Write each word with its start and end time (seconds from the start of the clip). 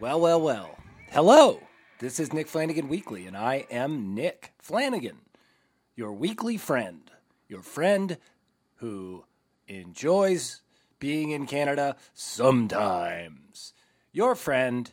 Well, 0.00 0.18
well, 0.18 0.40
well. 0.40 0.78
Hello. 1.10 1.60
This 1.98 2.18
is 2.18 2.32
Nick 2.32 2.46
Flanagan 2.46 2.88
Weekly, 2.88 3.26
and 3.26 3.36
I 3.36 3.66
am 3.70 4.14
Nick 4.14 4.54
Flanagan, 4.58 5.18
your 5.94 6.10
weekly 6.10 6.56
friend, 6.56 7.10
your 7.48 7.60
friend 7.60 8.16
who 8.76 9.26
enjoys 9.68 10.62
being 11.00 11.32
in 11.32 11.46
Canada 11.46 11.96
sometimes, 12.14 13.74
your 14.10 14.34
friend 14.34 14.90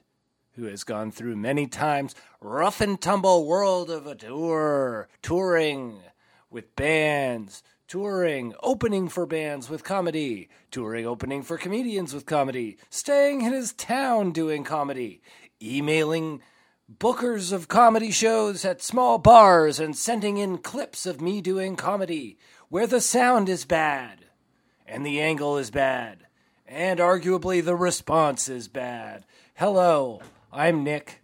who 0.57 0.65
has 0.65 0.83
gone 0.83 1.11
through 1.11 1.37
many 1.37 1.67
times 1.67 2.13
rough 2.41 2.81
and 2.81 2.99
tumble 2.99 3.47
world 3.47 3.89
of 3.89 4.07
a 4.07 4.15
tour, 4.15 5.07
touring 5.21 6.01
with 6.49 6.75
bands, 6.75 7.63
touring, 7.87 8.53
opening 8.61 9.07
for 9.07 9.25
bands 9.25 9.69
with 9.69 9.83
comedy, 9.83 10.49
touring, 10.71 11.05
opening 11.05 11.41
for 11.41 11.57
comedians 11.57 12.13
with 12.13 12.25
comedy, 12.25 12.77
staying 12.89 13.41
in 13.41 13.53
his 13.53 13.71
town 13.73 14.31
doing 14.31 14.63
comedy, 14.63 15.21
emailing 15.61 16.41
bookers 16.93 17.51
of 17.51 17.67
comedy 17.67 18.11
shows 18.11 18.65
at 18.65 18.81
small 18.81 19.17
bars 19.17 19.79
and 19.79 19.95
sending 19.95 20.37
in 20.37 20.57
clips 20.57 21.05
of 21.05 21.21
me 21.21 21.41
doing 21.41 21.75
comedy 21.75 22.37
where 22.69 22.87
the 22.87 23.01
sound 23.01 23.49
is 23.49 23.65
bad 23.65 24.25
and 24.85 25.05
the 25.05 25.19
angle 25.19 25.57
is 25.57 25.71
bad 25.71 26.25
and 26.65 26.99
arguably 26.99 27.63
the 27.63 27.75
response 27.75 28.49
is 28.49 28.67
bad. 28.67 29.25
Hello, 29.55 30.21
I'm 30.51 30.83
Nick. 30.83 31.21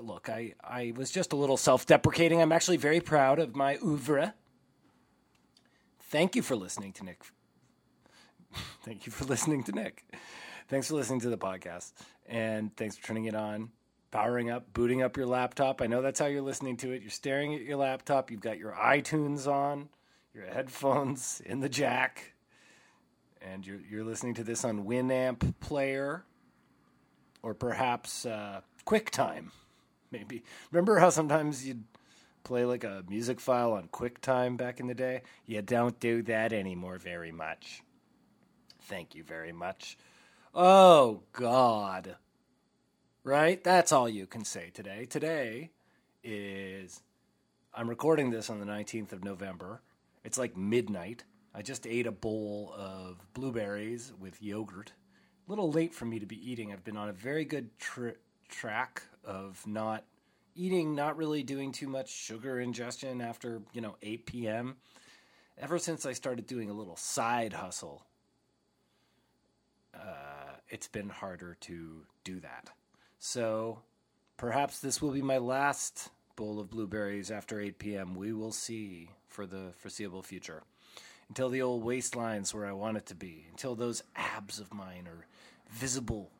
Look, 0.00 0.28
I, 0.28 0.54
I 0.62 0.92
was 0.96 1.10
just 1.10 1.32
a 1.32 1.36
little 1.36 1.56
self 1.56 1.86
deprecating. 1.86 2.40
I'm 2.40 2.52
actually 2.52 2.76
very 2.76 3.00
proud 3.00 3.40
of 3.40 3.56
my 3.56 3.78
oeuvre. 3.78 4.34
Thank 6.12 6.36
you 6.36 6.42
for 6.42 6.56
listening 6.56 6.92
to 6.92 7.04
Nick. 7.06 7.24
Thank 8.84 9.06
you 9.06 9.12
for 9.12 9.24
listening 9.24 9.64
to 9.64 9.72
Nick. 9.72 10.04
Thanks 10.68 10.88
for 10.88 10.94
listening 10.94 11.20
to 11.20 11.30
the 11.30 11.38
podcast. 11.38 11.94
And 12.26 12.76
thanks 12.76 12.98
for 12.98 13.06
turning 13.06 13.24
it 13.24 13.34
on, 13.34 13.70
powering 14.10 14.50
up, 14.50 14.74
booting 14.74 15.00
up 15.00 15.16
your 15.16 15.24
laptop. 15.24 15.80
I 15.80 15.86
know 15.86 16.02
that's 16.02 16.20
how 16.20 16.26
you're 16.26 16.42
listening 16.42 16.76
to 16.78 16.92
it. 16.92 17.00
You're 17.00 17.10
staring 17.10 17.54
at 17.54 17.62
your 17.62 17.78
laptop. 17.78 18.30
You've 18.30 18.42
got 18.42 18.58
your 18.58 18.72
iTunes 18.72 19.50
on, 19.50 19.88
your 20.34 20.44
headphones 20.44 21.40
in 21.46 21.60
the 21.60 21.68
jack, 21.70 22.34
and 23.40 23.66
you're, 23.66 23.80
you're 23.90 24.04
listening 24.04 24.34
to 24.34 24.44
this 24.44 24.66
on 24.66 24.84
Winamp 24.84 25.54
Player 25.60 26.26
or 27.42 27.54
perhaps 27.54 28.26
uh, 28.26 28.60
QuickTime. 28.86 29.46
Maybe. 30.10 30.42
Remember 30.72 30.98
how 30.98 31.08
sometimes 31.08 31.66
you'd 31.66 31.84
play 32.44 32.64
like 32.64 32.84
a 32.84 33.04
music 33.08 33.40
file 33.40 33.72
on 33.72 33.88
QuickTime 33.88 34.56
back 34.56 34.80
in 34.80 34.86
the 34.86 34.94
day? 34.94 35.22
You 35.46 35.62
don't 35.62 35.98
do 36.00 36.22
that 36.22 36.52
anymore 36.52 36.98
very 36.98 37.32
much. 37.32 37.82
Thank 38.82 39.14
you 39.14 39.22
very 39.22 39.52
much. 39.52 39.96
Oh, 40.54 41.22
God. 41.32 42.16
Right? 43.24 43.62
That's 43.62 43.92
all 43.92 44.08
you 44.08 44.26
can 44.26 44.44
say 44.44 44.70
today. 44.72 45.06
Today 45.06 45.70
is. 46.22 47.02
I'm 47.74 47.88
recording 47.88 48.30
this 48.30 48.50
on 48.50 48.60
the 48.60 48.66
19th 48.66 49.12
of 49.12 49.24
November. 49.24 49.80
It's 50.24 50.36
like 50.36 50.56
midnight. 50.56 51.24
I 51.54 51.62
just 51.62 51.86
ate 51.86 52.06
a 52.06 52.12
bowl 52.12 52.74
of 52.76 53.18
blueberries 53.32 54.12
with 54.18 54.42
yogurt. 54.42 54.92
A 55.46 55.50
little 55.50 55.70
late 55.70 55.94
for 55.94 56.04
me 56.04 56.18
to 56.18 56.26
be 56.26 56.50
eating. 56.50 56.72
I've 56.72 56.84
been 56.84 56.96
on 56.96 57.08
a 57.08 57.14
very 57.14 57.44
good 57.44 57.78
tr- 57.78 58.18
track 58.48 59.02
of 59.24 59.66
not 59.66 60.04
eating, 60.54 60.94
not 60.94 61.16
really 61.16 61.42
doing 61.42 61.72
too 61.72 61.88
much 61.88 62.10
sugar 62.10 62.60
ingestion 62.60 63.20
after, 63.20 63.62
you 63.72 63.80
know, 63.80 63.96
8 64.02 64.26
p.m. 64.26 64.76
Ever 65.58 65.78
since 65.78 66.06
I 66.06 66.12
started 66.12 66.46
doing 66.46 66.70
a 66.70 66.74
little 66.74 66.96
side 66.96 67.52
hustle, 67.52 68.04
uh, 69.94 70.56
it's 70.68 70.88
been 70.88 71.08
harder 71.08 71.56
to 71.60 72.06
do 72.24 72.40
that. 72.40 72.70
So 73.18 73.80
perhaps 74.36 74.80
this 74.80 75.00
will 75.00 75.10
be 75.10 75.22
my 75.22 75.38
last 75.38 76.10
bowl 76.36 76.58
of 76.58 76.70
blueberries 76.70 77.30
after 77.30 77.60
8 77.60 77.78
p.m. 77.78 78.14
We 78.14 78.32
will 78.32 78.52
see 78.52 79.10
for 79.28 79.46
the 79.46 79.72
foreseeable 79.78 80.22
future. 80.22 80.62
Until 81.28 81.48
the 81.48 81.62
old 81.62 81.84
waistline's 81.84 82.52
where 82.52 82.66
I 82.66 82.72
want 82.72 82.96
it 82.98 83.06
to 83.06 83.14
be. 83.14 83.46
Until 83.50 83.74
those 83.74 84.02
abs 84.16 84.58
of 84.58 84.74
mine 84.74 85.06
are 85.06 85.26
visible 85.70 86.30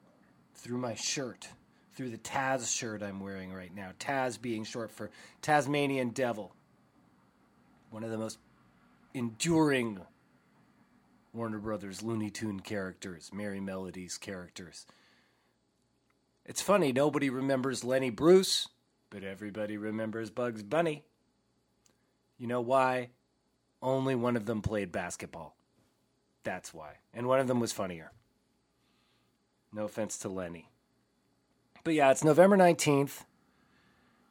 through 0.54 0.78
my 0.78 0.94
shirt, 0.94 1.48
through 1.94 2.10
the 2.10 2.18
Taz 2.18 2.74
shirt 2.74 3.02
I'm 3.02 3.20
wearing 3.20 3.52
right 3.52 3.74
now. 3.74 3.90
Taz 3.98 4.40
being 4.40 4.64
short 4.64 4.90
for 4.90 5.10
Tasmanian 5.40 6.10
Devil. 6.10 6.54
One 7.90 8.04
of 8.04 8.10
the 8.10 8.18
most 8.18 8.38
enduring 9.14 10.00
Warner 11.32 11.58
Brothers 11.58 12.02
Looney 12.02 12.30
Tune 12.30 12.60
characters, 12.60 13.30
Merrie 13.34 13.62
Melodies 13.62 14.18
characters. 14.18 14.86
It's 16.44 16.60
funny, 16.60 16.92
nobody 16.92 17.30
remembers 17.30 17.84
Lenny 17.84 18.10
Bruce, 18.10 18.68
but 19.10 19.22
everybody 19.22 19.76
remembers 19.76 20.30
Bugs 20.30 20.62
Bunny. 20.62 21.04
You 22.38 22.46
know 22.48 22.60
why? 22.60 23.10
Only 23.80 24.14
one 24.14 24.36
of 24.36 24.46
them 24.46 24.62
played 24.62 24.90
basketball. 24.92 25.56
That's 26.44 26.74
why. 26.74 26.94
And 27.14 27.26
one 27.28 27.38
of 27.38 27.46
them 27.46 27.60
was 27.60 27.72
funnier. 27.72 28.12
No 29.72 29.84
offense 29.84 30.18
to 30.18 30.28
Lenny. 30.28 30.71
But 31.84 31.94
yeah, 31.94 32.12
it's 32.12 32.22
November 32.22 32.56
19th. 32.56 33.24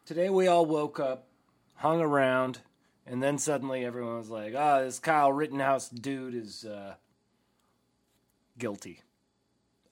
Today 0.05 0.29
we 0.29 0.47
all 0.47 0.65
woke 0.65 1.01
up, 1.01 1.27
hung 1.75 1.99
around, 1.99 2.59
and 3.05 3.21
then 3.21 3.37
suddenly 3.37 3.83
everyone 3.83 4.17
was 4.17 4.29
like, 4.29 4.53
oh, 4.55 4.85
this 4.85 4.99
Kyle 4.99 5.33
Rittenhouse 5.33 5.89
dude 5.89 6.33
is 6.33 6.63
uh, 6.63 6.95
guilty 8.57 9.01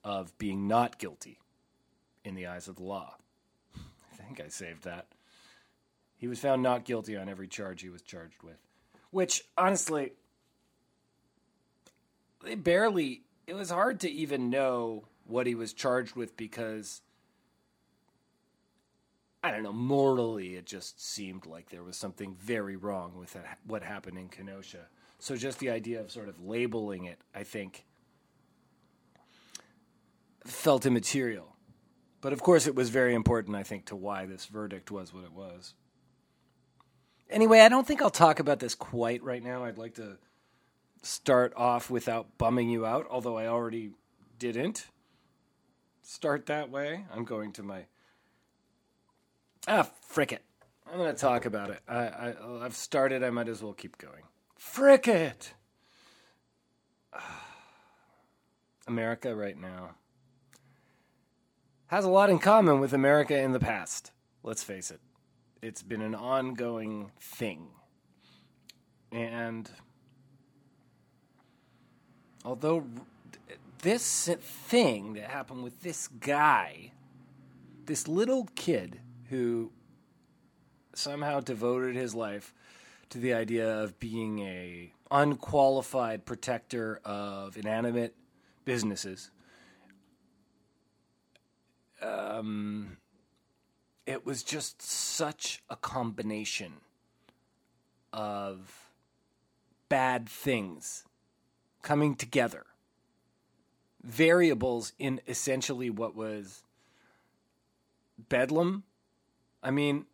of 0.02 0.36
being 0.38 0.68
not 0.68 0.96
guilty 0.96 1.38
in 2.24 2.34
the 2.34 2.46
eyes 2.46 2.66
of 2.66 2.76
the 2.76 2.82
law. 2.82 3.16
I 3.76 4.16
think 4.16 4.40
I 4.40 4.48
saved 4.48 4.84
that. 4.84 5.08
He 6.16 6.28
was 6.28 6.38
found 6.38 6.62
not 6.62 6.84
guilty 6.86 7.14
on 7.14 7.28
every 7.28 7.48
charge 7.48 7.82
he 7.82 7.90
was 7.90 8.00
charged 8.00 8.42
with. 8.42 8.56
Which, 9.10 9.44
honestly, 9.58 10.12
they 12.42 12.54
barely, 12.54 13.24
it 13.46 13.54
was 13.54 13.68
hard 13.68 14.00
to 14.00 14.10
even 14.10 14.48
know 14.48 15.04
what 15.26 15.46
he 15.46 15.54
was 15.54 15.74
charged 15.74 16.16
with 16.16 16.38
because 16.38 17.02
I 19.42 19.50
don't 19.50 19.62
know, 19.62 19.72
morally 19.72 20.56
it 20.56 20.66
just 20.66 21.02
seemed 21.02 21.46
like 21.46 21.70
there 21.70 21.82
was 21.82 21.96
something 21.96 22.36
very 22.38 22.76
wrong 22.76 23.16
with 23.18 23.32
that, 23.32 23.58
what 23.66 23.82
happened 23.82 24.18
in 24.18 24.28
Kenosha. 24.28 24.86
So 25.18 25.36
just 25.36 25.58
the 25.58 25.70
idea 25.70 26.00
of 26.00 26.10
sort 26.10 26.28
of 26.28 26.40
labeling 26.42 27.04
it, 27.04 27.20
I 27.34 27.44
think, 27.44 27.84
felt 30.44 30.84
immaterial. 30.86 31.56
But 32.20 32.32
of 32.32 32.42
course, 32.42 32.66
it 32.66 32.74
was 32.74 32.90
very 32.90 33.14
important, 33.14 33.56
I 33.56 33.62
think, 33.62 33.86
to 33.86 33.96
why 33.96 34.26
this 34.26 34.46
verdict 34.46 34.90
was 34.90 35.14
what 35.14 35.24
it 35.24 35.32
was. 35.32 35.74
Anyway, 37.30 37.60
I 37.60 37.68
don't 37.68 37.86
think 37.86 38.02
I'll 38.02 38.10
talk 38.10 38.40
about 38.40 38.58
this 38.58 38.74
quite 38.74 39.22
right 39.22 39.42
now. 39.42 39.64
I'd 39.64 39.78
like 39.78 39.94
to 39.94 40.18
start 41.02 41.54
off 41.56 41.88
without 41.88 42.36
bumming 42.36 42.68
you 42.68 42.84
out, 42.84 43.06
although 43.08 43.38
I 43.38 43.46
already 43.46 43.92
didn't 44.38 44.88
start 46.02 46.46
that 46.46 46.70
way. 46.70 47.06
I'm 47.14 47.24
going 47.24 47.52
to 47.52 47.62
my. 47.62 47.86
Ah, 49.68 49.88
frick 50.02 50.32
it. 50.32 50.42
I'm 50.90 50.98
going 50.98 51.14
to 51.14 51.20
talk 51.20 51.44
about 51.44 51.70
it. 51.70 51.80
I, 51.88 51.98
I, 51.98 52.34
I've 52.64 52.74
started. 52.74 53.22
I 53.22 53.30
might 53.30 53.48
as 53.48 53.62
well 53.62 53.72
keep 53.72 53.98
going. 53.98 54.22
Frick 54.56 55.06
it. 55.06 55.54
America 58.86 59.34
right 59.36 59.56
now 59.56 59.90
has 61.90 62.04
a 62.04 62.08
lot 62.08 62.30
in 62.30 62.38
common 62.38 62.78
with 62.78 62.92
America 62.92 63.36
in 63.36 63.50
the 63.50 63.58
past. 63.58 64.12
Let's 64.44 64.62
face 64.62 64.92
it. 64.92 65.00
It's 65.60 65.82
been 65.82 66.02
an 66.02 66.14
ongoing 66.14 67.10
thing. 67.20 67.66
And 69.10 69.68
although 72.44 72.84
this 73.82 74.30
thing 74.40 75.14
that 75.14 75.30
happened 75.30 75.64
with 75.64 75.80
this 75.80 76.06
guy, 76.06 76.92
this 77.86 78.06
little 78.06 78.48
kid 78.54 79.00
who 79.30 79.72
somehow 80.94 81.40
devoted 81.40 81.96
his 81.96 82.14
life 82.14 82.52
to 83.08 83.18
the 83.18 83.32
idea 83.32 83.80
of 83.80 83.98
being 83.98 84.40
a 84.40 84.92
unqualified 85.10 86.24
protector 86.24 87.00
of 87.04 87.56
inanimate 87.56 88.14
businesses. 88.64 89.30
Um, 92.02 92.98
it 94.06 94.24
was 94.26 94.42
just 94.42 94.82
such 94.82 95.62
a 95.68 95.76
combination 95.76 96.74
of 98.12 98.90
bad 99.88 100.28
things 100.28 101.04
coming 101.82 102.14
together 102.14 102.64
variables 104.02 104.92
in 104.98 105.20
essentially 105.26 105.90
what 105.90 106.14
was 106.14 106.62
bedlam. 108.28 108.84
I 109.62 109.70
mean, 109.70 110.06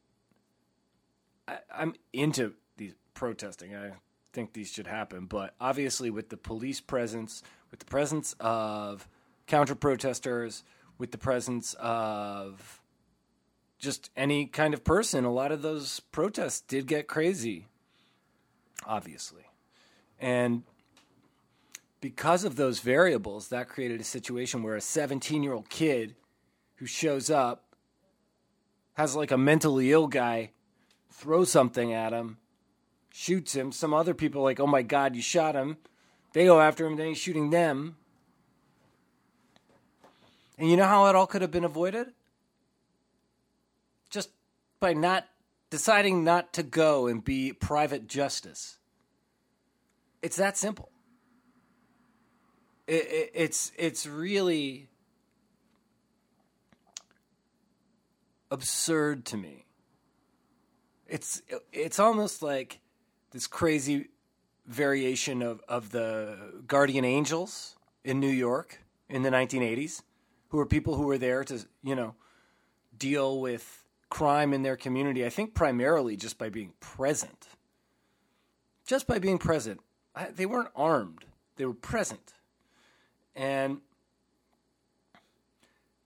I, 1.47 1.59
I'm 1.75 1.95
into 2.13 2.55
these 2.77 2.95
protesting. 3.15 3.75
I 3.75 3.93
think 4.33 4.53
these 4.53 4.71
should 4.71 4.87
happen, 4.87 5.27
but 5.27 5.55
obviously, 5.61 6.11
with 6.11 6.29
the 6.29 6.37
police 6.37 6.81
presence, 6.81 7.43
with 7.71 7.81
the 7.81 7.87
presence 7.87 8.35
of 8.41 9.09
counter 9.47 9.75
protesters, 9.75 10.65
with 10.99 11.13
the 11.13 11.19
presence 11.19 11.75
of 11.75 12.81
just 13.79 14.11
any 14.17 14.47
kind 14.47 14.75
of 14.75 14.85
person, 14.85 15.25
a 15.25 15.33
lot 15.33 15.53
of 15.53 15.63
those 15.63 16.01
protests 16.01 16.61
did 16.61 16.87
get 16.87 17.07
crazy, 17.07 17.67
obviously. 18.87 19.45
And 20.19 20.63
because 22.01 22.45
of 22.45 22.57
those 22.57 22.81
variables, 22.81 23.49
that 23.49 23.69
created 23.69 24.01
a 24.01 24.05
situation 24.05 24.63
where 24.63 24.77
a 24.77 24.81
17 24.81 25.43
year 25.43 25.53
old 25.53 25.69
kid 25.69 26.15
who 26.77 26.87
shows 26.87 27.31
up 27.31 27.66
has 28.97 29.15
like 29.15 29.31
a 29.31 29.39
mentally 29.39 29.93
ill 29.93 30.07
guy 30.07 30.51
throw 31.11 31.45
something 31.45 31.93
at 31.93 32.13
him, 32.13 32.39
shoots 33.13 33.55
him. 33.55 33.73
Some 33.73 33.95
other 33.95 34.15
people 34.15 34.43
like, 34.43 34.59
oh 34.59 34.67
my 34.67 34.83
God, 34.83 35.15
you 35.15 35.23
shot 35.23 35.55
him. 35.55 35.77
They 36.33 36.47
go 36.47 36.61
after 36.61 36.87
him, 36.87 36.97
then 36.97 37.09
he's 37.09 37.19
shooting 37.19 37.51
them. 37.51 37.97
And 40.59 40.71
you 40.71 40.77
know 40.77 40.87
how 40.87 41.07
it 41.07 41.15
all 41.15 41.27
could 41.27 41.43
have 41.43 41.51
been 41.51 41.65
avoided? 41.65 42.09
Just 44.09 44.31
by 44.81 44.95
not 44.95 45.27
deciding 45.69 46.25
not 46.25 46.55
to 46.55 46.63
go 46.63 47.07
and 47.07 47.23
be 47.23 47.53
private 47.53 48.07
justice. 48.07 48.79
It's 50.23 50.37
that 50.37 50.57
simple. 50.57 50.91
It, 52.87 53.07
it, 53.11 53.31
it's 53.35 53.73
it's 53.77 54.07
really 54.07 54.89
absurd 58.51 59.25
to 59.27 59.37
me. 59.37 59.65
It's 61.07 61.43
it's 61.73 61.99
almost 61.99 62.43
like 62.43 62.81
this 63.31 63.47
crazy 63.47 64.09
variation 64.67 65.43
of, 65.43 65.61
of 65.69 65.91
the 65.91 66.63
guardian 66.67 67.05
angels 67.05 67.77
in 68.05 68.19
New 68.19 68.31
York 68.31 68.83
in 69.09 69.23
the 69.23 69.31
1980s, 69.31 70.03
who 70.49 70.57
were 70.57 70.67
people 70.67 70.97
who 70.97 71.05
were 71.05 71.19
there 71.19 71.45
to 71.45 71.65
you 71.83 71.95
know 71.95 72.15
deal 72.97 73.41
with 73.41 73.85
crime 74.09 74.53
in 74.53 74.63
their 74.63 74.77
community. 74.77 75.25
I 75.25 75.29
think 75.31 75.55
primarily 75.55 76.17
just 76.17 76.39
by 76.39 76.49
being 76.49 76.73
present, 76.81 77.49
just 78.85 79.07
by 79.07 79.19
being 79.19 79.39
present. 79.39 79.81
I, 80.15 80.27
they 80.27 80.47
weren't 80.47 80.71
armed; 80.75 81.25
they 81.57 81.67
were 81.67 81.75
present, 81.75 82.33
and 83.37 83.81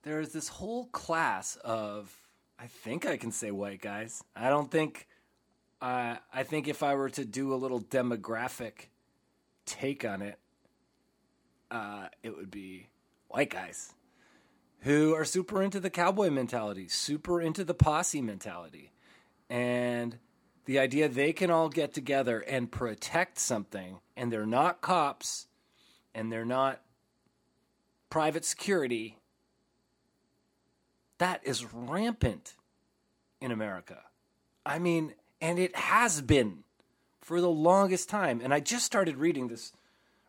there's 0.02 0.32
this 0.32 0.48
whole 0.48 0.86
class 0.86 1.56
of 1.56 2.19
I 2.60 2.66
think 2.66 3.06
I 3.06 3.16
can 3.16 3.32
say 3.32 3.50
white 3.50 3.80
guys. 3.80 4.22
I 4.36 4.50
don't 4.50 4.70
think. 4.70 5.08
Uh, 5.80 6.16
I 6.32 6.42
think 6.42 6.68
if 6.68 6.82
I 6.82 6.94
were 6.94 7.08
to 7.10 7.24
do 7.24 7.54
a 7.54 7.56
little 7.56 7.80
demographic 7.80 8.88
take 9.64 10.04
on 10.04 10.20
it, 10.20 10.38
uh, 11.70 12.08
it 12.22 12.36
would 12.36 12.50
be 12.50 12.88
white 13.28 13.48
guys 13.48 13.94
who 14.80 15.14
are 15.14 15.24
super 15.24 15.62
into 15.62 15.80
the 15.80 15.88
cowboy 15.88 16.28
mentality, 16.28 16.86
super 16.86 17.40
into 17.40 17.64
the 17.64 17.72
posse 17.72 18.20
mentality, 18.20 18.92
and 19.48 20.18
the 20.66 20.78
idea 20.78 21.08
they 21.08 21.32
can 21.32 21.50
all 21.50 21.70
get 21.70 21.94
together 21.94 22.40
and 22.40 22.70
protect 22.70 23.38
something, 23.38 24.00
and 24.18 24.30
they're 24.30 24.44
not 24.44 24.82
cops, 24.82 25.46
and 26.14 26.30
they're 26.30 26.44
not 26.44 26.82
private 28.10 28.44
security, 28.44 29.16
that 31.20 31.40
is 31.44 31.72
rampant 31.72 32.54
in 33.40 33.52
America. 33.52 33.98
I 34.64 34.78
mean, 34.78 35.14
and 35.40 35.58
it 35.58 35.76
has 35.76 36.20
been 36.20 36.64
for 37.20 37.40
the 37.40 37.50
longest 37.50 38.08
time. 38.08 38.40
And 38.42 38.52
I 38.52 38.60
just 38.60 38.86
started 38.86 39.16
reading 39.16 39.48
this 39.48 39.72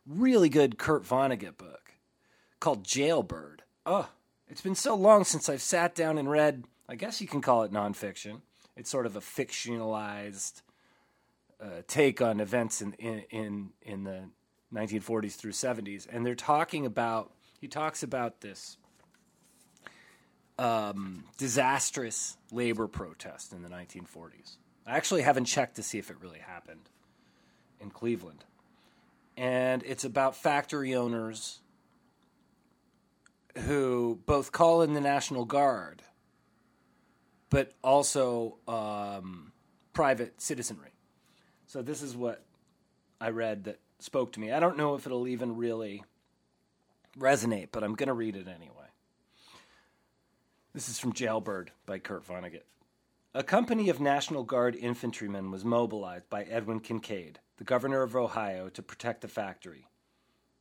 really 0.05 0.49
good 0.49 0.77
Kurt 0.77 1.03
Vonnegut 1.03 1.57
book 1.57 1.93
called 2.59 2.83
Jailbird. 2.83 3.59
Oh, 3.85 4.09
it's 4.49 4.61
been 4.61 4.75
so 4.75 4.93
long 4.93 5.23
since 5.23 5.47
I've 5.47 5.61
sat 5.61 5.95
down 5.95 6.17
and 6.17 6.29
read, 6.29 6.65
I 6.89 6.95
guess 6.95 7.21
you 7.21 7.27
can 7.27 7.41
call 7.41 7.63
it 7.63 7.71
nonfiction. 7.71 8.41
It's 8.75 8.89
sort 8.89 9.05
of 9.05 9.15
a 9.15 9.21
fictionalized 9.21 10.61
uh, 11.61 11.83
take 11.87 12.21
on 12.21 12.41
events 12.41 12.81
in, 12.81 12.93
in, 12.93 13.23
in, 13.29 13.69
in 13.81 14.03
the 14.03 14.23
1940s 14.73 15.35
through 15.35 15.53
70s. 15.53 16.05
And 16.11 16.25
they're 16.25 16.35
talking 16.35 16.85
about, 16.85 17.31
he 17.61 17.67
talks 17.69 18.03
about 18.03 18.41
this 18.41 18.77
um, 20.61 21.23
disastrous 21.37 22.37
labor 22.51 22.87
protest 22.87 23.51
in 23.51 23.63
the 23.63 23.69
1940s. 23.69 24.57
I 24.85 24.95
actually 24.95 25.23
haven't 25.23 25.45
checked 25.45 25.77
to 25.77 25.83
see 25.83 25.97
if 25.97 26.11
it 26.11 26.17
really 26.21 26.39
happened 26.39 26.87
in 27.79 27.89
Cleveland. 27.89 28.45
And 29.35 29.81
it's 29.83 30.03
about 30.03 30.35
factory 30.35 30.93
owners 30.93 31.61
who 33.65 34.19
both 34.27 34.51
call 34.51 34.83
in 34.83 34.93
the 34.93 35.01
National 35.01 35.45
Guard, 35.45 36.03
but 37.49 37.73
also 37.83 38.57
um, 38.67 39.51
private 39.93 40.39
citizenry. 40.39 40.91
So, 41.65 41.81
this 41.81 42.01
is 42.01 42.15
what 42.15 42.43
I 43.19 43.29
read 43.29 43.63
that 43.63 43.79
spoke 43.99 44.33
to 44.33 44.39
me. 44.39 44.51
I 44.51 44.59
don't 44.59 44.77
know 44.77 44.93
if 44.93 45.05
it'll 45.05 45.27
even 45.27 45.57
really 45.57 46.03
resonate, 47.17 47.69
but 47.71 47.83
I'm 47.83 47.95
going 47.95 48.07
to 48.07 48.13
read 48.13 48.35
it 48.35 48.47
anyway. 48.47 48.80
This 50.73 50.87
is 50.87 50.99
from 50.99 51.11
Jailbird 51.11 51.71
by 51.85 51.99
Kurt 51.99 52.25
Vonnegut. 52.25 52.63
A 53.33 53.43
company 53.43 53.89
of 53.89 53.99
National 53.99 54.45
Guard 54.45 54.73
infantrymen 54.73 55.51
was 55.51 55.65
mobilized 55.65 56.29
by 56.29 56.43
Edwin 56.43 56.79
Kincaid, 56.79 57.39
the 57.57 57.65
governor 57.65 58.03
of 58.03 58.15
Ohio, 58.15 58.69
to 58.69 58.81
protect 58.81 59.19
the 59.19 59.27
factory. 59.27 59.89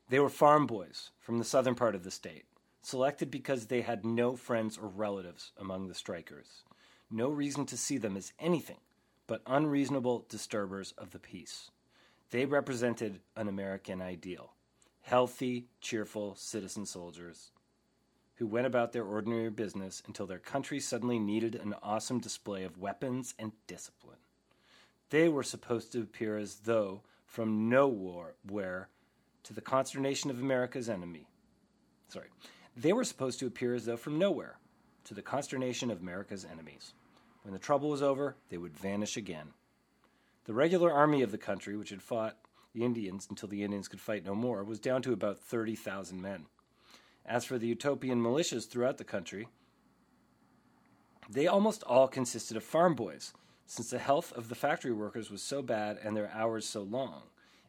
They 0.09 0.19
were 0.19 0.29
farm 0.29 0.67
boys 0.67 1.11
from 1.21 1.39
the 1.39 1.45
southern 1.45 1.77
part 1.77 1.95
of 1.95 2.03
the 2.03 2.11
state, 2.11 2.47
selected 2.83 3.31
because 3.31 3.67
they 3.67 3.83
had 3.83 4.05
no 4.05 4.35
friends 4.35 4.77
or 4.77 4.89
relatives 4.89 5.53
among 5.57 5.87
the 5.87 5.95
strikers. 5.95 6.65
No 7.09 7.29
reason 7.29 7.65
to 7.67 7.77
see 7.77 7.97
them 7.97 8.17
as 8.17 8.33
anything 8.41 8.81
but 9.29 9.43
unreasonable 9.47 10.27
disturbers 10.29 10.93
of 10.99 11.13
the 11.13 11.21
peace. 11.21 11.71
They 12.31 12.47
represented 12.47 13.21
an 13.37 13.47
American 13.47 14.03
ideal 14.03 14.55
healthy, 15.03 15.69
cheerful 15.81 16.35
citizen 16.35 16.85
soldiers 16.85 17.53
who 18.41 18.47
went 18.47 18.67
about 18.67 18.93
their 18.93 19.05
ordinary 19.05 19.51
business 19.51 20.03
until 20.07 20.25
their 20.25 20.39
country 20.39 20.81
suddenly 20.81 21.19
needed 21.19 21.55
an 21.55 21.75
awesome 21.83 22.19
display 22.19 22.65
of 22.65 22.79
weapons 22.79 23.35
and 23.39 23.53
discipline. 23.67 24.17
They 25.11 25.29
were 25.29 25.43
supposed 25.43 25.93
to 25.93 26.01
appear 26.01 26.39
as 26.39 26.61
though 26.61 27.03
from 27.27 27.69
nowhere 27.69 28.89
to 29.43 29.53
the 29.53 29.61
consternation 29.61 30.31
of 30.31 30.41
America's 30.41 30.89
enemy. 30.89 31.27
Sorry. 32.09 32.29
They 32.75 32.95
were 32.95 33.05
supposed 33.05 33.41
to 33.41 33.47
appear 33.47 33.75
as 33.75 33.85
though 33.85 33.99
from 33.99 34.19
nowhere 34.19 34.57
to 35.05 35.13
the 35.13 35.21
consternation 35.21 35.91
of 35.91 36.01
America's 36.01 36.47
enemies. 36.51 36.95
When 37.43 37.53
the 37.53 37.59
trouble 37.59 37.91
was 37.91 38.01
over, 38.01 38.37
they 38.49 38.57
would 38.57 38.75
vanish 38.75 39.19
again. 39.19 39.49
The 40.47 40.55
regular 40.55 40.91
army 40.91 41.21
of 41.21 41.31
the 41.31 41.37
country, 41.37 41.77
which 41.77 41.91
had 41.91 42.01
fought 42.01 42.39
the 42.73 42.85
Indians 42.85 43.27
until 43.29 43.51
the 43.51 43.65
Indians 43.65 43.87
could 43.87 44.01
fight 44.01 44.25
no 44.25 44.35
more, 44.35 44.65
was 44.65 44.81
down 44.81 45.03
to 45.03 45.13
about 45.13 45.41
30,000 45.41 46.23
men. 46.23 46.47
As 47.31 47.45
for 47.45 47.59
the 47.59 47.69
utopian 47.69 48.21
militias 48.21 48.69
throughout 48.69 48.99
the 48.99 49.05
country, 49.05 49.47
they 51.31 51.47
almost 51.47 51.85
all 51.85 52.09
consisted 52.09 52.57
of 52.57 52.65
farm 52.65 52.97
boys, 52.97 53.33
since 53.67 53.89
the 53.89 54.01
health 54.01 54.33
of 54.33 54.49
the 54.49 54.57
factory 54.57 54.91
workers 54.91 55.31
was 55.31 55.41
so 55.41 55.63
bad 55.63 55.97
and 56.03 56.17
their 56.17 56.29
hours 56.35 56.69
so 56.69 56.83
long. 56.83 57.23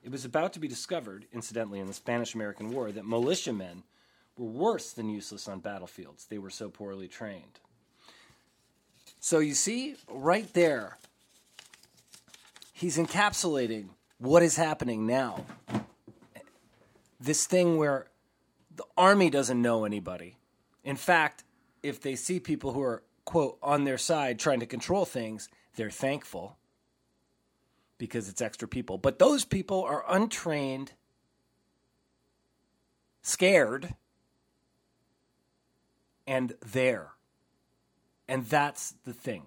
It 0.03 0.11
was 0.11 0.25
about 0.25 0.53
to 0.53 0.59
be 0.59 0.67
discovered, 0.67 1.27
incidentally, 1.31 1.79
in 1.79 1.85
the 1.85 1.93
Spanish 1.93 2.33
American 2.33 2.71
War, 2.71 2.91
that 2.91 3.05
militiamen 3.05 3.83
were 4.35 4.47
worse 4.47 4.93
than 4.93 5.09
useless 5.09 5.47
on 5.47 5.59
battlefields. 5.59 6.25
They 6.25 6.39
were 6.39 6.49
so 6.49 6.69
poorly 6.69 7.07
trained. 7.07 7.59
So 9.19 9.37
you 9.37 9.53
see, 9.53 9.95
right 10.09 10.51
there, 10.53 10.97
he's 12.73 12.97
encapsulating 12.97 13.89
what 14.17 14.41
is 14.41 14.55
happening 14.55 15.05
now. 15.05 15.45
This 17.19 17.45
thing 17.45 17.77
where 17.77 18.07
the 18.75 18.85
army 18.97 19.29
doesn't 19.29 19.61
know 19.61 19.85
anybody. 19.85 20.37
In 20.83 20.95
fact, 20.95 21.43
if 21.83 22.01
they 22.01 22.15
see 22.15 22.39
people 22.39 22.73
who 22.73 22.81
are, 22.81 23.03
quote, 23.25 23.57
on 23.61 23.83
their 23.83 23.97
side 23.97 24.39
trying 24.39 24.59
to 24.59 24.65
control 24.65 25.05
things, 25.05 25.49
they're 25.75 25.89
thankful 25.89 26.57
because 27.97 28.29
it's 28.29 28.41
extra 28.41 28.67
people. 28.67 28.97
But 28.97 29.19
those 29.19 29.45
people 29.45 29.83
are 29.83 30.03
untrained, 30.09 30.93
scared, 33.21 33.93
and 36.25 36.53
there. 36.65 37.11
And 38.27 38.45
that's 38.45 38.95
the 39.03 39.13
thing. 39.13 39.43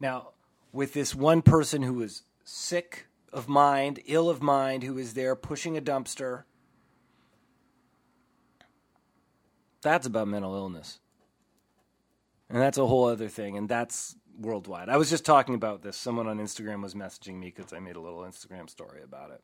Now, 0.00 0.30
with 0.72 0.94
this 0.94 1.14
one 1.14 1.42
person 1.42 1.82
who 1.82 2.02
is 2.02 2.22
sick 2.42 3.06
of 3.32 3.48
mind, 3.48 4.00
ill 4.06 4.28
of 4.28 4.42
mind, 4.42 4.82
who 4.82 4.98
is 4.98 5.14
there 5.14 5.36
pushing 5.36 5.76
a 5.76 5.82
dumpster 5.82 6.44
That's 9.84 10.08
about 10.08 10.26
mental 10.26 10.54
illness. 10.54 10.98
And 12.50 12.60
that's 12.60 12.78
a 12.78 12.86
whole 12.86 13.06
other 13.06 13.28
thing, 13.28 13.56
and 13.56 13.68
that's 13.68 14.16
worldwide. 14.38 14.88
I 14.88 14.96
was 14.96 15.08
just 15.08 15.24
talking 15.24 15.54
about 15.54 15.82
this. 15.82 15.96
Someone 15.96 16.26
on 16.26 16.38
Instagram 16.38 16.82
was 16.82 16.94
messaging 16.94 17.38
me 17.38 17.52
because 17.54 17.72
I 17.72 17.78
made 17.78 17.94
a 17.94 18.00
little 18.00 18.22
Instagram 18.22 18.68
story 18.68 19.02
about 19.02 19.30
it. 19.30 19.42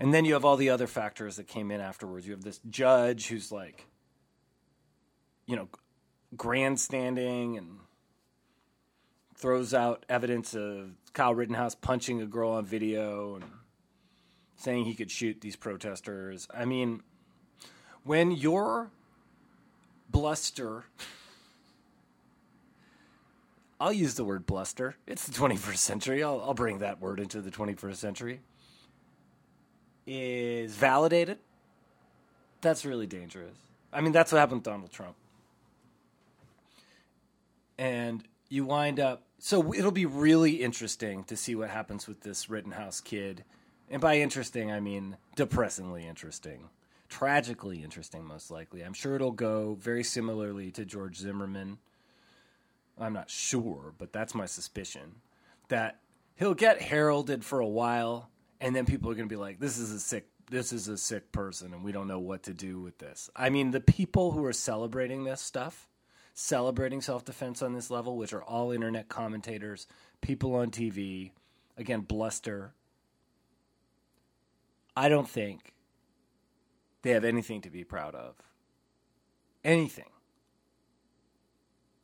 And 0.00 0.12
then 0.12 0.24
you 0.24 0.34
have 0.34 0.44
all 0.44 0.56
the 0.56 0.70
other 0.70 0.88
factors 0.88 1.36
that 1.36 1.46
came 1.46 1.70
in 1.70 1.80
afterwards. 1.80 2.26
You 2.26 2.32
have 2.32 2.42
this 2.42 2.60
judge 2.68 3.28
who's 3.28 3.52
like 3.52 3.86
you 5.48 5.56
know, 5.56 5.68
grandstanding 6.36 7.56
and 7.56 7.78
throws 9.34 9.72
out 9.72 10.04
evidence 10.08 10.54
of 10.54 10.90
Kyle 11.14 11.34
Rittenhouse 11.34 11.74
punching 11.74 12.20
a 12.20 12.26
girl 12.26 12.50
on 12.50 12.66
video 12.66 13.36
and 13.36 13.44
saying 14.56 14.84
he 14.84 14.94
could 14.94 15.10
shoot 15.10 15.40
these 15.40 15.56
protesters. 15.56 16.46
I 16.54 16.66
mean, 16.66 17.02
when 18.08 18.30
your 18.30 18.90
bluster, 20.10 20.84
I'll 23.78 23.92
use 23.92 24.14
the 24.14 24.24
word 24.24 24.46
bluster. 24.46 24.96
It's 25.06 25.26
the 25.26 25.32
21st 25.38 25.76
century. 25.76 26.22
I'll, 26.24 26.40
I'll 26.40 26.54
bring 26.54 26.78
that 26.78 27.02
word 27.02 27.20
into 27.20 27.42
the 27.42 27.50
21st 27.50 27.96
century. 27.96 28.40
Is 30.06 30.74
validated. 30.74 31.36
That's 32.62 32.86
really 32.86 33.06
dangerous. 33.06 33.54
I 33.92 34.00
mean, 34.00 34.12
that's 34.12 34.32
what 34.32 34.38
happened 34.38 34.60
with 34.60 34.64
Donald 34.64 34.90
Trump. 34.90 35.14
And 37.76 38.24
you 38.48 38.64
wind 38.64 39.00
up. 39.00 39.24
So 39.38 39.74
it'll 39.74 39.90
be 39.90 40.06
really 40.06 40.62
interesting 40.62 41.24
to 41.24 41.36
see 41.36 41.54
what 41.54 41.68
happens 41.68 42.08
with 42.08 42.22
this 42.22 42.48
Rittenhouse 42.48 43.02
kid. 43.02 43.44
And 43.90 44.00
by 44.00 44.16
interesting, 44.16 44.72
I 44.72 44.80
mean 44.80 45.18
depressingly 45.36 46.06
interesting. 46.06 46.70
Tragically 47.08 47.82
interesting, 47.82 48.24
most 48.24 48.50
likely. 48.50 48.82
I'm 48.82 48.92
sure 48.92 49.14
it'll 49.14 49.32
go 49.32 49.76
very 49.80 50.04
similarly 50.04 50.70
to 50.72 50.84
George 50.84 51.16
Zimmerman. 51.16 51.78
I'm 52.98 53.12
not 53.12 53.30
sure, 53.30 53.94
but 53.96 54.12
that's 54.12 54.34
my 54.34 54.46
suspicion. 54.46 55.16
That 55.68 56.00
he'll 56.36 56.54
get 56.54 56.82
heralded 56.82 57.44
for 57.44 57.60
a 57.60 57.66
while, 57.66 58.28
and 58.60 58.74
then 58.74 58.84
people 58.84 59.10
are 59.10 59.14
going 59.14 59.28
to 59.28 59.32
be 59.32 59.40
like, 59.40 59.58
this 59.58 59.78
is 59.78 59.92
a 59.92 60.00
sick 60.00 60.26
this 60.50 60.72
is 60.72 60.88
a 60.88 60.96
sick 60.96 61.30
person 61.30 61.74
and 61.74 61.84
we 61.84 61.92
don't 61.92 62.08
know 62.08 62.18
what 62.18 62.44
to 62.44 62.54
do 62.54 62.80
with 62.80 62.96
this. 62.96 63.28
I 63.36 63.50
mean, 63.50 63.70
the 63.70 63.82
people 63.82 64.32
who 64.32 64.42
are 64.46 64.52
celebrating 64.54 65.24
this 65.24 65.42
stuff 65.42 65.88
celebrating 66.38 67.00
self 67.00 67.24
defense 67.24 67.62
on 67.62 67.72
this 67.72 67.90
level, 67.90 68.16
which 68.16 68.32
are 68.32 68.42
all 68.42 68.70
internet 68.70 69.08
commentators, 69.08 69.86
people 70.20 70.54
on 70.54 70.70
TV, 70.70 71.32
again, 71.76 72.00
bluster. 72.00 72.72
I 74.96 75.08
don't 75.08 75.28
think 75.28 75.72
they 77.08 77.14
have 77.14 77.24
anything 77.24 77.62
to 77.62 77.70
be 77.70 77.84
proud 77.84 78.14
of. 78.14 78.34
Anything. 79.64 80.10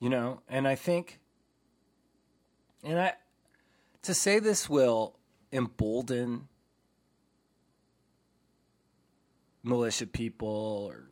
You 0.00 0.08
know, 0.08 0.40
and 0.48 0.66
I 0.66 0.76
think, 0.76 1.20
and 2.82 2.98
I, 2.98 3.12
to 4.00 4.14
say 4.14 4.38
this 4.38 4.66
will 4.66 5.18
embolden 5.52 6.48
militia 9.62 10.06
people 10.06 10.88
or 10.88 11.10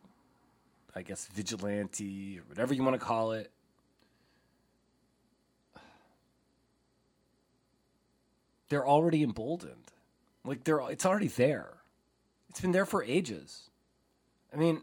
I 0.94 1.02
guess, 1.02 1.26
vigilante 1.26 2.38
or 2.38 2.44
whatever 2.48 2.72
you 2.72 2.82
want 2.82 2.98
to 2.98 3.06
call 3.06 3.32
it. 3.32 3.50
They're 8.70 8.88
already 8.88 9.22
emboldened. 9.22 9.92
Like 10.46 10.64
they're 10.64 10.80
it's 10.88 11.04
already 11.04 11.28
there. 11.28 11.82
It's 12.48 12.62
been 12.62 12.72
there 12.72 12.86
for 12.86 13.04
ages. 13.04 13.68
I 14.52 14.56
mean 14.56 14.82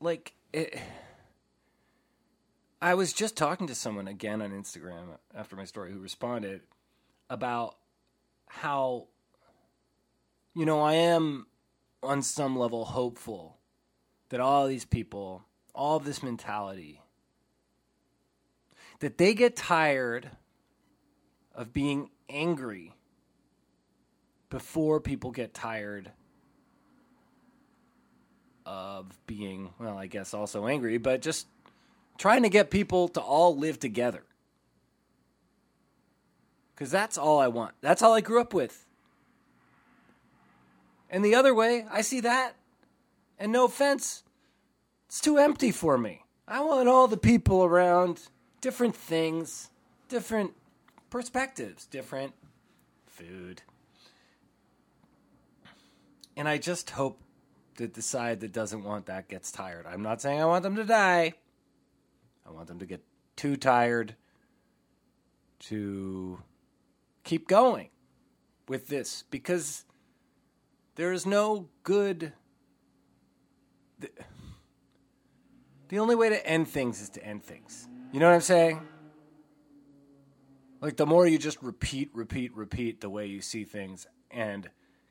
like 0.00 0.34
it 0.52 0.78
I 2.80 2.94
was 2.94 3.12
just 3.12 3.36
talking 3.36 3.66
to 3.68 3.74
someone 3.74 4.08
again 4.08 4.42
on 4.42 4.50
Instagram 4.50 5.18
after 5.34 5.56
my 5.56 5.64
story 5.64 5.92
who 5.92 5.98
responded 5.98 6.60
about 7.30 7.76
how 8.46 9.08
you 10.54 10.64
know, 10.64 10.80
I 10.80 10.94
am 10.94 11.46
on 12.02 12.22
some 12.22 12.56
level 12.56 12.84
hopeful 12.84 13.58
that 14.28 14.40
all 14.40 14.66
these 14.66 14.84
people, 14.84 15.44
all 15.74 15.98
this 15.98 16.22
mentality, 16.22 17.02
that 19.00 19.18
they 19.18 19.34
get 19.34 19.56
tired 19.56 20.30
of 21.54 21.72
being 21.72 22.10
angry 22.28 22.94
before 24.48 25.00
people 25.00 25.32
get 25.32 25.52
tired 25.52 26.12
of 28.66 29.18
being, 29.26 29.70
well, 29.78 29.98
I 29.98 30.06
guess 30.06 30.34
also 30.34 30.66
angry, 30.66 30.98
but 30.98 31.22
just 31.22 31.46
trying 32.18 32.42
to 32.42 32.48
get 32.48 32.70
people 32.70 33.08
to 33.08 33.20
all 33.20 33.56
live 33.56 33.78
together. 33.78 34.22
Because 36.74 36.90
that's 36.90 37.18
all 37.18 37.38
I 37.38 37.48
want. 37.48 37.74
That's 37.80 38.02
all 38.02 38.14
I 38.14 38.20
grew 38.20 38.40
up 38.40 38.52
with. 38.52 38.86
And 41.10 41.24
the 41.24 41.34
other 41.34 41.54
way, 41.54 41.86
I 41.90 42.00
see 42.00 42.20
that. 42.20 42.56
And 43.38 43.52
no 43.52 43.64
offense, 43.64 44.24
it's 45.06 45.20
too 45.20 45.38
empty 45.38 45.70
for 45.70 45.96
me. 45.96 46.24
I 46.48 46.60
want 46.60 46.88
all 46.88 47.06
the 47.06 47.16
people 47.16 47.64
around, 47.64 48.20
different 48.60 48.96
things, 48.96 49.70
different 50.08 50.52
perspectives, 51.10 51.86
different 51.86 52.32
food. 53.06 53.62
And 56.36 56.48
I 56.48 56.58
just 56.58 56.90
hope 56.90 57.20
that 57.76 57.94
the 57.94 58.02
side 58.02 58.40
that 58.40 58.52
doesn't 58.52 58.84
want 58.84 59.06
that 59.06 59.28
gets 59.28 59.50
tired. 59.50 59.86
I'm 59.86 60.02
not 60.02 60.20
saying 60.20 60.40
I 60.40 60.44
want 60.44 60.62
them 60.62 60.76
to 60.76 60.84
die. 60.84 61.34
I 62.46 62.50
want 62.50 62.68
them 62.68 62.78
to 62.78 62.86
get 62.86 63.02
too 63.36 63.56
tired 63.56 64.14
to 65.60 66.40
keep 67.24 67.48
going 67.48 67.88
with 68.68 68.88
this 68.88 69.24
because 69.30 69.84
there 70.96 71.12
is 71.12 71.26
no 71.26 71.68
good. 71.82 72.32
The, 75.88 75.98
only 75.98 76.16
way 76.16 76.28
to 76.28 76.46
end 76.46 76.68
things 76.68 77.00
is 77.00 77.08
to 77.10 77.24
end 77.24 77.44
things. 77.44 77.88
You 78.12 78.18
know 78.20 78.26
what 78.26 78.34
I'm 78.34 78.40
saying? 78.40 78.80
Like 80.80 80.96
the 80.96 81.06
more 81.06 81.26
you 81.26 81.38
just 81.38 81.62
repeat, 81.62 82.10
repeat, 82.12 82.54
repeat 82.54 83.00
the 83.00 83.08
way 83.08 83.26
you 83.26 83.40
see 83.40 83.64
things 83.64 84.06
and 84.30 84.68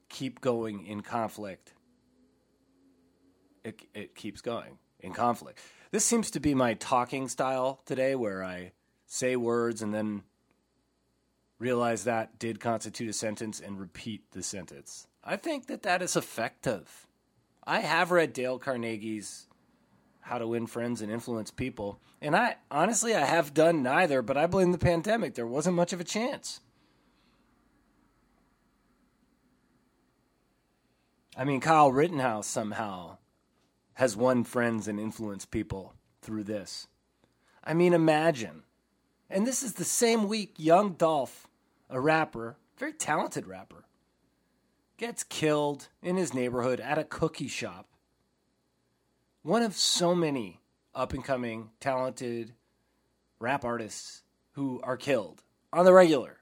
keep 0.09 0.41
going 0.41 0.85
in 0.85 1.01
conflict, 1.01 1.73
it, 3.63 3.81
it 3.93 4.15
keeps 4.15 4.41
going 4.41 4.77
in 4.99 5.13
conflict. 5.13 5.59
This 5.91 6.05
seems 6.05 6.31
to 6.31 6.39
be 6.39 6.55
my 6.55 6.73
talking 6.73 7.27
style 7.27 7.81
today 7.85 8.15
where 8.15 8.43
I 8.43 8.71
say 9.05 9.35
words 9.35 9.81
and 9.81 9.93
then 9.93 10.23
realize 11.59 12.03
that 12.03 12.39
did 12.39 12.59
constitute 12.59 13.09
a 13.09 13.13
sentence 13.13 13.59
and 13.59 13.79
repeat 13.79 14.23
the 14.31 14.43
sentence. 14.43 15.07
I 15.23 15.37
think 15.37 15.67
that 15.67 15.83
that 15.83 16.01
is 16.01 16.15
effective. 16.15 17.07
I 17.65 17.79
have 17.79 18.11
read 18.11 18.33
Dale 18.33 18.59
Carnegie's 18.59 19.47
How 20.21 20.37
to 20.37 20.47
Win 20.47 20.67
Friends 20.67 21.01
and 21.01 21.11
Influence 21.11 21.51
People, 21.51 21.99
and 22.21 22.35
I 22.35 22.57
honestly 22.69 23.15
I 23.15 23.25
have 23.25 23.53
done 23.53 23.83
neither, 23.83 24.21
but 24.21 24.35
I 24.35 24.47
blame 24.47 24.71
the 24.71 24.77
pandemic. 24.77 25.35
There 25.35 25.47
wasn't 25.47 25.75
much 25.75 25.93
of 25.93 26.01
a 26.01 26.05
chance. 26.05 26.59
I 31.37 31.45
mean, 31.45 31.61
Kyle 31.61 31.91
Rittenhouse 31.91 32.47
somehow 32.47 33.17
has 33.95 34.17
won 34.17 34.43
friends 34.43 34.87
and 34.87 34.99
influenced 34.99 35.51
people 35.51 35.93
through 36.21 36.43
this. 36.43 36.87
I 37.63 37.73
mean, 37.73 37.93
imagine. 37.93 38.63
And 39.29 39.47
this 39.47 39.63
is 39.63 39.73
the 39.73 39.85
same 39.85 40.27
week 40.27 40.53
Young 40.57 40.93
Dolph, 40.93 41.47
a 41.89 41.99
rapper, 41.99 42.57
very 42.77 42.93
talented 42.93 43.47
rapper, 43.47 43.85
gets 44.97 45.23
killed 45.23 45.87
in 46.01 46.17
his 46.17 46.33
neighborhood 46.33 46.79
at 46.79 46.97
a 46.97 47.03
cookie 47.03 47.47
shop. 47.47 47.87
One 49.41 49.61
of 49.61 49.75
so 49.75 50.15
many 50.15 50.61
up 50.95 51.13
and 51.13 51.23
coming, 51.23 51.71
talented 51.79 52.53
rap 53.39 53.65
artists 53.65 54.23
who 54.51 54.79
are 54.83 54.97
killed 54.97 55.43
on 55.71 55.85
the 55.85 55.93
regular. 55.93 56.37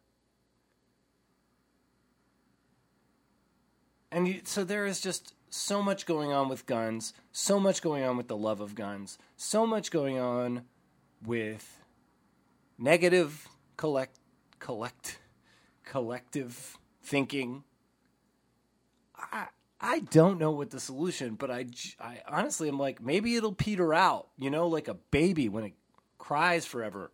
And 4.12 4.42
so 4.46 4.64
there 4.64 4.86
is 4.86 5.00
just 5.00 5.34
so 5.52 5.84
much 5.84 6.06
going 6.06 6.32
on 6.32 6.50
with 6.50 6.66
guns, 6.66 7.14
so 7.32 7.60
much 7.60 7.82
going 7.82 8.04
on 8.04 8.18
with 8.18 8.28
the 8.28 8.38
love 8.38 8.62
of 8.62 8.74
guns, 8.74 9.20
so 9.36 9.68
much 9.68 9.92
going 9.92 10.18
on 10.18 10.64
with 11.24 11.84
negative 12.80 13.48
collect 13.78 14.18
collect 14.58 15.20
collective 15.84 16.78
thinking 17.04 17.64
I, 19.16 19.48
I 19.80 20.00
don't 20.00 20.40
know 20.40 20.52
what 20.52 20.72
the 20.72 20.80
solution, 20.80 21.36
but 21.36 21.52
I, 21.52 21.66
I 22.00 22.22
honestly 22.28 22.68
am 22.68 22.80
like 22.80 23.02
maybe 23.02 23.36
it'll 23.36 23.54
peter 23.54 23.94
out, 23.94 24.30
you 24.38 24.50
know, 24.50 24.68
like 24.68 24.88
a 24.88 24.94
baby 24.94 25.50
when 25.50 25.66
it 25.66 25.74
cries 26.18 26.66
forever 26.66 27.12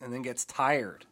and 0.00 0.12
then 0.12 0.22
gets 0.22 0.44
tired. 0.44 1.06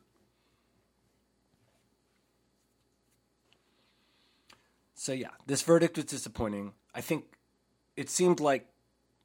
So 4.94 5.12
yeah, 5.12 5.30
this 5.46 5.62
verdict 5.62 5.96
was 5.96 6.06
disappointing. 6.06 6.72
I 6.94 7.00
think 7.00 7.24
it 7.96 8.08
seemed 8.08 8.40
like 8.40 8.66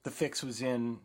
the 0.04 0.12
fix 0.12 0.44
was 0.44 0.62
in. 0.62 1.00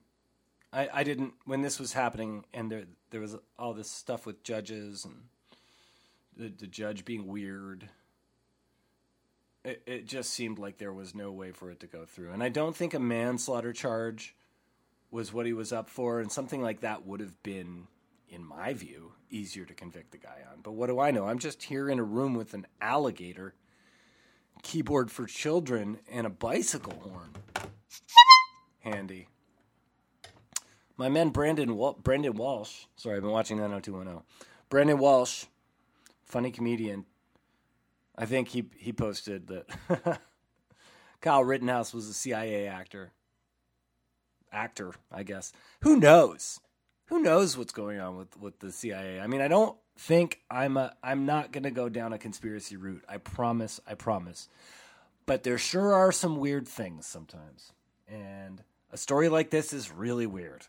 I, 0.72 0.88
I 0.92 1.04
didn't 1.04 1.34
when 1.44 1.62
this 1.62 1.78
was 1.78 1.92
happening, 1.92 2.44
and 2.52 2.70
there 2.70 2.84
there 3.10 3.20
was 3.20 3.36
all 3.58 3.74
this 3.74 3.90
stuff 3.90 4.26
with 4.26 4.42
judges 4.42 5.04
and 5.04 5.14
the, 6.36 6.48
the 6.48 6.66
judge 6.66 7.04
being 7.04 7.26
weird 7.28 7.88
it, 9.64 9.82
it 9.86 10.06
just 10.06 10.30
seemed 10.30 10.58
like 10.58 10.78
there 10.78 10.92
was 10.92 11.14
no 11.14 11.32
way 11.32 11.50
for 11.50 11.70
it 11.70 11.80
to 11.80 11.86
go 11.86 12.04
through. 12.04 12.32
And 12.32 12.42
I 12.42 12.50
don't 12.50 12.76
think 12.76 12.94
a 12.94 12.98
manslaughter 12.98 13.72
charge 13.72 14.36
was 15.10 15.32
what 15.32 15.46
he 15.46 15.52
was 15.52 15.72
up 15.72 15.88
for, 15.88 16.20
and 16.20 16.30
something 16.30 16.60
like 16.60 16.80
that 16.80 17.06
would 17.06 17.20
have 17.20 17.42
been, 17.42 17.86
in 18.28 18.44
my 18.44 18.74
view, 18.74 19.12
easier 19.30 19.64
to 19.64 19.74
convict 19.74 20.12
the 20.12 20.18
guy 20.18 20.42
on. 20.50 20.60
But 20.62 20.72
what 20.72 20.88
do 20.88 21.00
I 21.00 21.10
know? 21.10 21.26
I'm 21.26 21.38
just 21.38 21.62
here 21.62 21.88
in 21.88 21.98
a 21.98 22.04
room 22.04 22.34
with 22.34 22.52
an 22.52 22.66
alligator, 22.80 23.54
keyboard 24.64 25.12
for 25.12 25.26
children, 25.26 25.98
and 26.10 26.26
a 26.26 26.30
bicycle 26.30 26.98
horn. 27.00 27.30
Handy. 28.80 29.28
My 30.96 31.08
man 31.08 31.28
Brandon 31.28 31.94
Brendan 32.02 32.34
Walsh. 32.34 32.86
Sorry, 32.96 33.16
I've 33.16 33.22
been 33.22 33.30
watching 33.30 33.58
90210. 33.58 34.24
Brandon 34.68 34.98
Walsh, 34.98 35.44
funny 36.24 36.50
comedian. 36.50 37.04
I 38.16 38.26
think 38.26 38.48
he 38.48 38.64
he 38.76 38.92
posted 38.92 39.48
that 39.48 40.20
Kyle 41.20 41.44
Rittenhouse 41.44 41.94
was 41.94 42.08
a 42.08 42.14
CIA 42.14 42.66
actor. 42.66 43.12
Actor, 44.52 44.94
I 45.10 45.24
guess. 45.24 45.52
Who 45.80 45.98
knows? 45.98 46.60
Who 47.06 47.20
knows 47.20 47.58
what's 47.58 47.72
going 47.72 48.00
on 48.00 48.16
with, 48.16 48.36
with 48.38 48.60
the 48.60 48.70
CIA? 48.72 49.20
I 49.20 49.26
mean, 49.26 49.40
I 49.40 49.48
don't 49.48 49.76
think 49.96 50.40
I'm 50.50 50.76
a 50.76 50.94
I'm 51.02 51.26
not 51.26 51.52
gonna 51.52 51.70
go 51.70 51.88
down 51.88 52.12
a 52.12 52.18
conspiracy 52.18 52.76
route. 52.76 53.04
I 53.08 53.18
promise, 53.18 53.80
I 53.86 53.94
promise. 53.94 54.48
But 55.26 55.42
there 55.42 55.58
sure 55.58 55.94
are 55.94 56.12
some 56.12 56.36
weird 56.36 56.68
things 56.68 57.06
sometimes. 57.06 57.72
And 58.08 58.62
a 58.92 58.96
story 58.96 59.28
like 59.28 59.50
this 59.50 59.72
is 59.72 59.90
really 59.90 60.26
weird. 60.26 60.66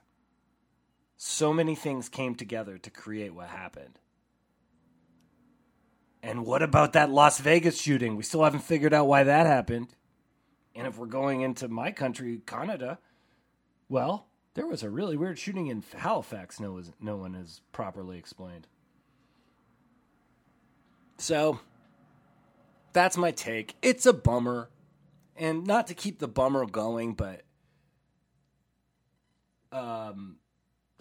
So 1.17 1.53
many 1.53 1.75
things 1.75 2.09
came 2.09 2.35
together 2.35 2.77
to 2.77 2.89
create 2.89 3.33
what 3.33 3.47
happened. 3.47 3.99
And 6.23 6.45
what 6.45 6.63
about 6.63 6.93
that 6.93 7.11
Las 7.11 7.39
Vegas 7.39 7.79
shooting? 7.79 8.15
We 8.15 8.23
still 8.23 8.43
haven't 8.43 8.63
figured 8.63 8.93
out 8.93 9.07
why 9.07 9.23
that 9.23 9.45
happened. 9.45 9.89
And 10.73 10.87
if 10.87 10.97
we're 10.97 11.05
going 11.05 11.41
into 11.41 11.67
my 11.67 11.91
country, 11.91 12.41
Canada, 12.45 12.99
well, 13.89 14.27
there 14.55 14.65
was 14.65 14.83
a 14.83 14.89
really 14.89 15.15
weird 15.15 15.37
shooting 15.37 15.67
in 15.67 15.83
Halifax. 15.95 16.59
No, 16.59 16.81
no 16.99 17.15
one 17.15 17.35
has 17.35 17.61
properly 17.71 18.17
explained. 18.17 18.67
So, 21.17 21.59
that's 22.93 23.17
my 23.17 23.31
take. 23.31 23.75
It's 23.81 24.05
a 24.05 24.13
bummer. 24.13 24.69
And 25.37 25.67
not 25.67 25.87
to 25.87 25.93
keep 25.93 26.19
the 26.19 26.29
bummer 26.29 26.65
going, 26.65 27.13
but 27.13 27.41
um, 29.71 30.37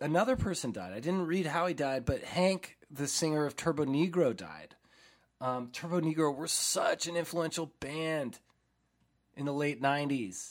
another 0.00 0.34
person 0.34 0.72
died. 0.72 0.92
I 0.92 1.00
didn't 1.00 1.26
read 1.26 1.46
how 1.46 1.66
he 1.66 1.74
died, 1.74 2.04
but 2.04 2.24
Hank, 2.24 2.76
the 2.90 3.06
singer 3.06 3.46
of 3.46 3.56
Turbonegro, 3.56 4.36
died. 4.36 4.74
Um, 5.40 5.68
Turbonegro 5.68 6.34
were 6.34 6.48
such 6.48 7.06
an 7.06 7.16
influential 7.16 7.72
band 7.78 8.40
in 9.36 9.46
the 9.46 9.52
late 9.52 9.80
90s. 9.80 10.50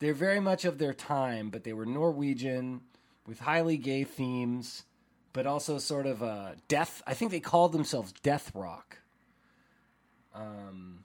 They're 0.00 0.14
very 0.14 0.40
much 0.40 0.64
of 0.64 0.78
their 0.78 0.94
time, 0.94 1.50
but 1.50 1.62
they 1.62 1.72
were 1.72 1.86
Norwegian 1.86 2.80
with 3.26 3.40
highly 3.40 3.76
gay 3.76 4.04
themes, 4.04 4.84
but 5.32 5.46
also 5.46 5.78
sort 5.78 6.06
of 6.06 6.22
a 6.22 6.56
death. 6.68 7.02
I 7.06 7.14
think 7.14 7.30
they 7.30 7.40
called 7.40 7.72
themselves 7.72 8.12
death 8.22 8.50
rock. 8.54 8.99
Um, 10.34 11.04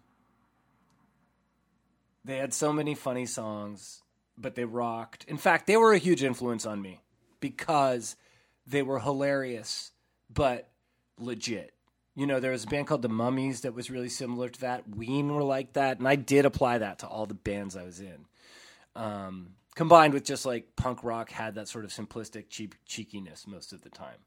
they 2.23 2.37
had 2.37 2.53
so 2.53 2.73
many 2.73 2.95
funny 2.95 3.25
songs, 3.25 4.01
but 4.37 4.55
they 4.55 4.65
rocked. 4.65 5.25
In 5.25 5.37
fact, 5.37 5.67
they 5.67 5.77
were 5.77 5.93
a 5.93 5.97
huge 5.97 6.23
influence 6.23 6.65
on 6.65 6.81
me 6.81 7.01
because 7.39 8.15
they 8.65 8.81
were 8.81 8.99
hilarious, 8.99 9.91
but 10.33 10.69
legit. 11.19 11.73
You 12.15 12.25
know, 12.25 12.39
there 12.39 12.51
was 12.51 12.63
a 12.63 12.67
band 12.67 12.87
called 12.87 13.01
The 13.01 13.09
Mummies 13.09 13.61
that 13.61 13.73
was 13.73 13.91
really 13.91 14.09
similar 14.09 14.49
to 14.49 14.61
that. 14.61 14.87
Ween 14.87 15.33
were 15.33 15.43
like 15.43 15.73
that, 15.73 15.99
and 15.99 16.07
I 16.07 16.15
did 16.15 16.45
apply 16.45 16.77
that 16.77 16.99
to 16.99 17.07
all 17.07 17.25
the 17.25 17.33
bands 17.33 17.75
I 17.75 17.83
was 17.83 17.99
in. 17.99 18.25
Um, 18.95 19.55
combined 19.75 20.13
with 20.13 20.23
just 20.23 20.45
like 20.45 20.75
punk 20.77 21.03
rock 21.03 21.29
had 21.29 21.55
that 21.55 21.67
sort 21.67 21.83
of 21.83 21.91
simplistic 21.91 22.45
cheap 22.49 22.75
cheekiness 22.85 23.45
most 23.45 23.73
of 23.73 23.81
the 23.81 23.89
time. 23.89 24.17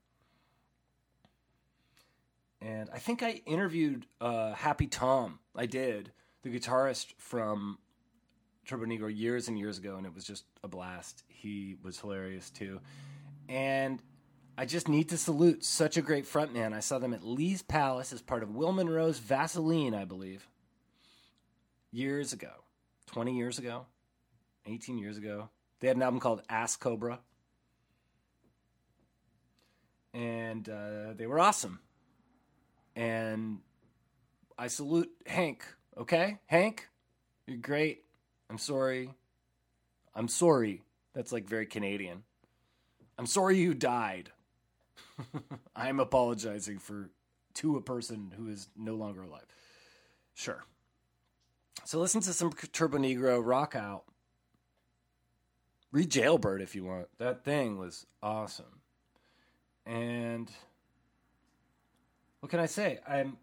And 2.61 2.91
I 2.93 2.99
think 2.99 3.23
I 3.23 3.43
interviewed 3.47 4.07
uh, 4.21 4.53
Happy 4.53 4.87
Tom. 4.87 5.39
I 5.55 5.67
did 5.67 6.13
the 6.43 6.51
guitarist 6.51 7.15
from 7.19 7.79
Turbonegro 8.67 9.17
years 9.17 9.49
and 9.49 9.59
years 9.59 9.79
ago, 9.79 9.97
and 9.97 10.07
it 10.07 10.15
was 10.15 10.25
just 10.25 10.45
a 10.65 10.69
blast. 10.69 11.23
He 11.29 11.77
was 11.83 12.01
hilarious 12.01 12.51
too, 12.51 12.81
and 13.49 14.03
I 14.57 14.65
just 14.65 14.89
need 14.89 15.09
to 15.11 15.17
salute 15.17 15.65
such 15.65 15.97
a 15.97 16.03
great 16.03 16.25
frontman. 16.25 16.73
I 16.73 16.81
saw 16.81 16.99
them 16.99 17.15
at 17.15 17.23
Lee's 17.23 17.63
Palace 17.63 18.13
as 18.13 18.21
part 18.21 18.43
of 18.43 18.57
Will 18.57 18.73
Munro's 18.73 19.21
Vazaleen, 19.21 19.95
I 19.95 20.05
believe, 20.05 20.49
years 21.93 22.33
ago, 22.33 22.51
20 23.07 23.37
years 23.37 23.61
ago, 23.61 23.87
18 24.67 24.99
years 24.99 25.17
ago. 25.17 25.49
They 25.79 25.87
had 25.87 25.97
an 25.97 26.03
album 26.03 26.19
called 26.19 26.43
Ass 26.49 26.75
Cobra. 26.75 27.21
And 30.13 30.69
uh, 30.69 31.13
they 31.15 31.27
were 31.27 31.39
awesome. 31.39 31.79
And 32.99 33.59
I 34.59 34.67
salute 34.67 35.09
Hank, 35.25 35.65
okay? 35.97 36.41
Hank, 36.47 36.89
you're 37.47 37.57
great. 37.57 38.03
I'm 38.51 38.59
sorry. 38.59 39.15
I'm 40.17 40.27
sorry. 40.27 40.83
That's 41.15 41.31
like 41.31 41.49
very 41.49 41.65
Canadian. 41.65 42.25
I'm 43.17 43.27
sorry 43.27 43.57
you 43.57 43.73
died. 43.73 44.33
I'm 45.77 46.01
apologizing 46.01 46.81
for 46.81 47.11
to 47.55 47.77
a 47.77 47.81
person 47.81 48.33
who 48.37 48.49
is 48.49 48.69
no 48.77 48.97
longer 48.97 49.23
alive. 49.23 49.47
Sure. 50.35 50.65
So 51.85 52.01
listen 52.01 52.21
to 52.23 52.33
some 52.33 52.51
Turbonegro 52.51 53.41
rock 53.45 53.77
out. 53.77 54.07
Read 55.93 56.11
Jailbird 56.11 56.63
if 56.63 56.75
you 56.75 56.85
want. 56.85 57.07
That 57.19 57.45
thing 57.45 57.79
was 57.79 58.07
awesome. 58.25 58.83
And 59.87 60.51
what 62.41 62.51
can 62.51 62.61
I 62.61 62.67
say? 62.67 63.01
I'm 63.07 63.37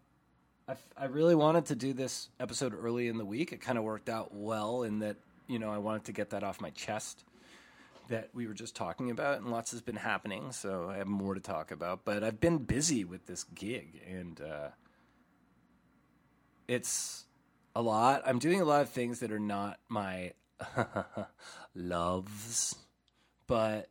I, 0.68 0.74
I 0.96 1.04
really 1.06 1.34
wanted 1.34 1.66
to 1.66 1.76
do 1.76 1.92
this 1.92 2.28
episode 2.40 2.74
early 2.74 3.08
in 3.08 3.18
the 3.18 3.24
week. 3.24 3.52
It 3.52 3.60
kind 3.60 3.78
of 3.78 3.84
worked 3.84 4.08
out 4.08 4.34
well 4.34 4.82
in 4.82 4.98
that, 5.00 5.16
you 5.46 5.58
know, 5.58 5.70
I 5.70 5.78
wanted 5.78 6.04
to 6.04 6.12
get 6.12 6.30
that 6.30 6.42
off 6.42 6.60
my 6.60 6.70
chest 6.70 7.24
that 8.08 8.30
we 8.34 8.46
were 8.46 8.54
just 8.54 8.74
talking 8.74 9.10
about, 9.10 9.40
and 9.40 9.50
lots 9.50 9.72
has 9.72 9.80
been 9.80 9.96
happening, 9.96 10.52
so 10.52 10.88
I 10.88 10.98
have 10.98 11.06
more 11.06 11.34
to 11.34 11.40
talk 11.40 11.70
about. 11.70 12.04
But 12.04 12.22
I've 12.22 12.40
been 12.40 12.58
busy 12.58 13.04
with 13.04 13.26
this 13.26 13.44
gig, 13.44 14.00
and 14.08 14.40
uh, 14.40 14.68
it's 16.68 17.24
a 17.74 17.82
lot. 17.82 18.22
I'm 18.24 18.38
doing 18.38 18.60
a 18.60 18.64
lot 18.64 18.82
of 18.82 18.88
things 18.90 19.20
that 19.20 19.32
are 19.32 19.40
not 19.40 19.78
my 19.88 20.32
loves, 21.74 22.76
but 23.46 23.88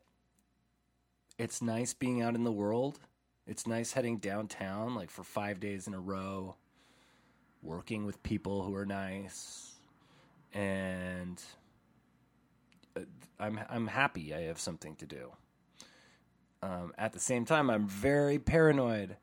it's 1.38 1.62
nice 1.62 1.94
being 1.94 2.22
out 2.22 2.36
in 2.36 2.44
the 2.46 2.52
world. 2.52 3.00
It's 3.47 3.67
nice 3.67 3.93
heading 3.93 4.17
downtown 4.17 4.95
like 4.95 5.12
for 5.12 5.23
five 5.23 5.60
days 5.60 5.88
in 5.88 5.93
a 5.93 5.99
row, 5.99 6.55
working 7.62 8.05
with 8.05 8.23
people 8.23 8.63
who 8.63 8.73
are 8.75 8.86
nice, 8.86 9.73
and 10.53 11.41
I'm 13.39 13.60
I'm 13.69 13.88
happy 13.88 14.34
I 14.34 14.43
have 14.43 14.60
something 14.60 14.95
to 14.95 15.05
do. 15.05 15.31
Um, 16.63 16.93
at 16.97 17.13
the 17.13 17.19
same 17.19 17.45
time, 17.45 17.69
I'm 17.69 17.88
very 17.88 18.39
paranoid 18.39 19.17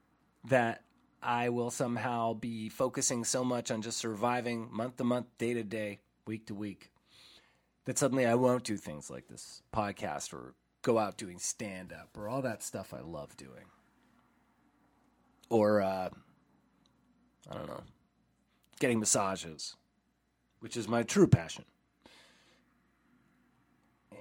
that 0.45 0.83
I 1.23 1.49
will 1.49 1.71
somehow 1.71 2.35
be 2.35 2.69
focusing 2.69 3.25
so 3.25 3.43
much 3.43 3.71
on 3.71 3.83
just 3.83 3.99
surviving 3.99 4.69
month 4.71 4.97
to 4.99 5.05
month, 5.05 5.27
day 5.39 5.55
to 5.55 5.65
day, 5.65 6.01
week 6.27 6.47
to 6.47 6.55
week, 6.55 6.93
that 7.85 7.99
suddenly 7.99 8.27
I 8.27 8.35
won't 8.35 8.65
do 8.65 8.77
things 8.77 9.11
like 9.11 9.27
this 9.29 9.63
podcast 9.75 10.33
or 10.33 10.55
go 10.83 10.99
out 10.99 11.17
doing 11.17 11.39
stand 11.39 11.93
up 11.93 12.11
or 12.17 12.29
all 12.29 12.43
that 12.43 12.63
stuff 12.63 12.93
I 12.95 13.01
love 13.01 13.37
doing. 13.37 13.65
Or, 15.53 15.83
uh, 15.83 16.09
I 17.51 17.55
don't 17.55 17.67
know, 17.67 17.83
getting 18.81 19.01
massages, 19.01 19.77
which 20.61 20.77
is 20.77 20.89
my 20.89 21.03
true 21.03 21.27
passion 21.27 21.65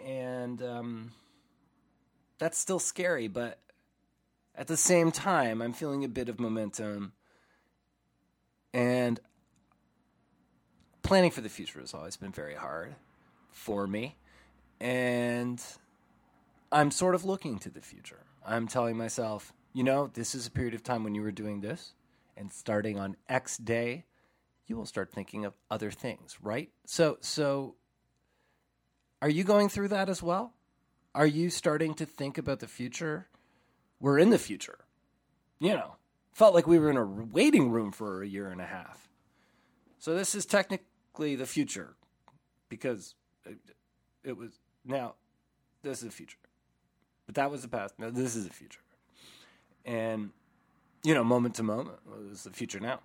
and 0.05 0.61
um, 0.61 1.11
that's 2.39 2.57
still 2.57 2.79
scary. 2.79 3.27
But 3.27 3.59
at 4.55 4.67
the 4.67 4.77
same 4.77 5.11
time, 5.11 5.61
I'm 5.61 5.73
feeling 5.73 6.03
a 6.03 6.09
bit 6.09 6.29
of 6.29 6.39
momentum, 6.39 7.13
and 8.73 9.19
planning 11.03 11.31
for 11.31 11.41
the 11.41 11.49
future 11.49 11.79
has 11.79 11.93
always 11.93 12.17
been 12.17 12.31
very 12.31 12.55
hard 12.55 12.95
for 13.51 13.87
me, 13.87 14.15
and 14.79 15.61
I'm 16.71 16.91
sort 16.91 17.15
of 17.15 17.25
looking 17.25 17.59
to 17.59 17.69
the 17.69 17.81
future. 17.81 18.23
I'm 18.45 18.67
telling 18.67 18.97
myself, 18.97 19.53
you 19.73 19.83
know, 19.83 20.07
this 20.07 20.35
is 20.35 20.47
a 20.47 20.51
period 20.51 20.73
of 20.73 20.83
time 20.83 21.03
when 21.03 21.15
you 21.15 21.21
were 21.21 21.31
doing 21.31 21.61
this, 21.61 21.93
and 22.35 22.51
starting 22.51 22.99
on 22.99 23.15
X 23.29 23.57
day, 23.57 24.05
you 24.67 24.75
will 24.75 24.85
start 24.85 25.11
thinking 25.11 25.45
of 25.45 25.53
other 25.69 25.91
things, 25.91 26.37
right? 26.41 26.69
So, 26.85 27.17
so 27.21 27.75
are 29.21 29.29
you 29.29 29.43
going 29.43 29.69
through 29.69 29.89
that 29.89 30.09
as 30.09 30.23
well? 30.23 30.53
Are 31.13 31.27
you 31.27 31.49
starting 31.49 31.93
to 31.95 32.05
think 32.05 32.37
about 32.37 32.59
the 32.59 32.67
future? 32.67 33.27
We're 33.99 34.17
in 34.17 34.29
the 34.29 34.39
future. 34.39 34.79
You 35.59 35.73
know, 35.73 35.95
felt 36.31 36.55
like 36.55 36.67
we 36.67 36.79
were 36.79 36.89
in 36.89 36.97
a 36.97 37.05
waiting 37.05 37.69
room 37.69 37.91
for 37.91 38.23
a 38.23 38.27
year 38.27 38.49
and 38.49 38.61
a 38.61 38.65
half. 38.65 39.09
So 39.99 40.15
this 40.15 40.33
is 40.33 40.45
technically 40.45 41.35
the 41.35 41.45
future 41.45 41.95
because 42.69 43.13
it, 43.45 43.57
it 44.23 44.37
was 44.37 44.59
now 44.83 45.15
this 45.83 45.99
is 45.99 46.05
the 46.05 46.11
future. 46.11 46.37
But 47.25 47.35
that 47.35 47.51
was 47.51 47.61
the 47.61 47.67
past. 47.67 47.99
Now 47.99 48.09
this 48.09 48.35
is 48.35 48.47
the 48.47 48.53
future. 48.53 48.79
And 49.91 50.29
you 51.03 51.13
know, 51.13 51.23
moment 51.23 51.55
to 51.55 51.63
moment 51.63 51.97
was 52.29 52.43
the 52.43 52.51
future 52.51 52.79
now. 52.79 53.01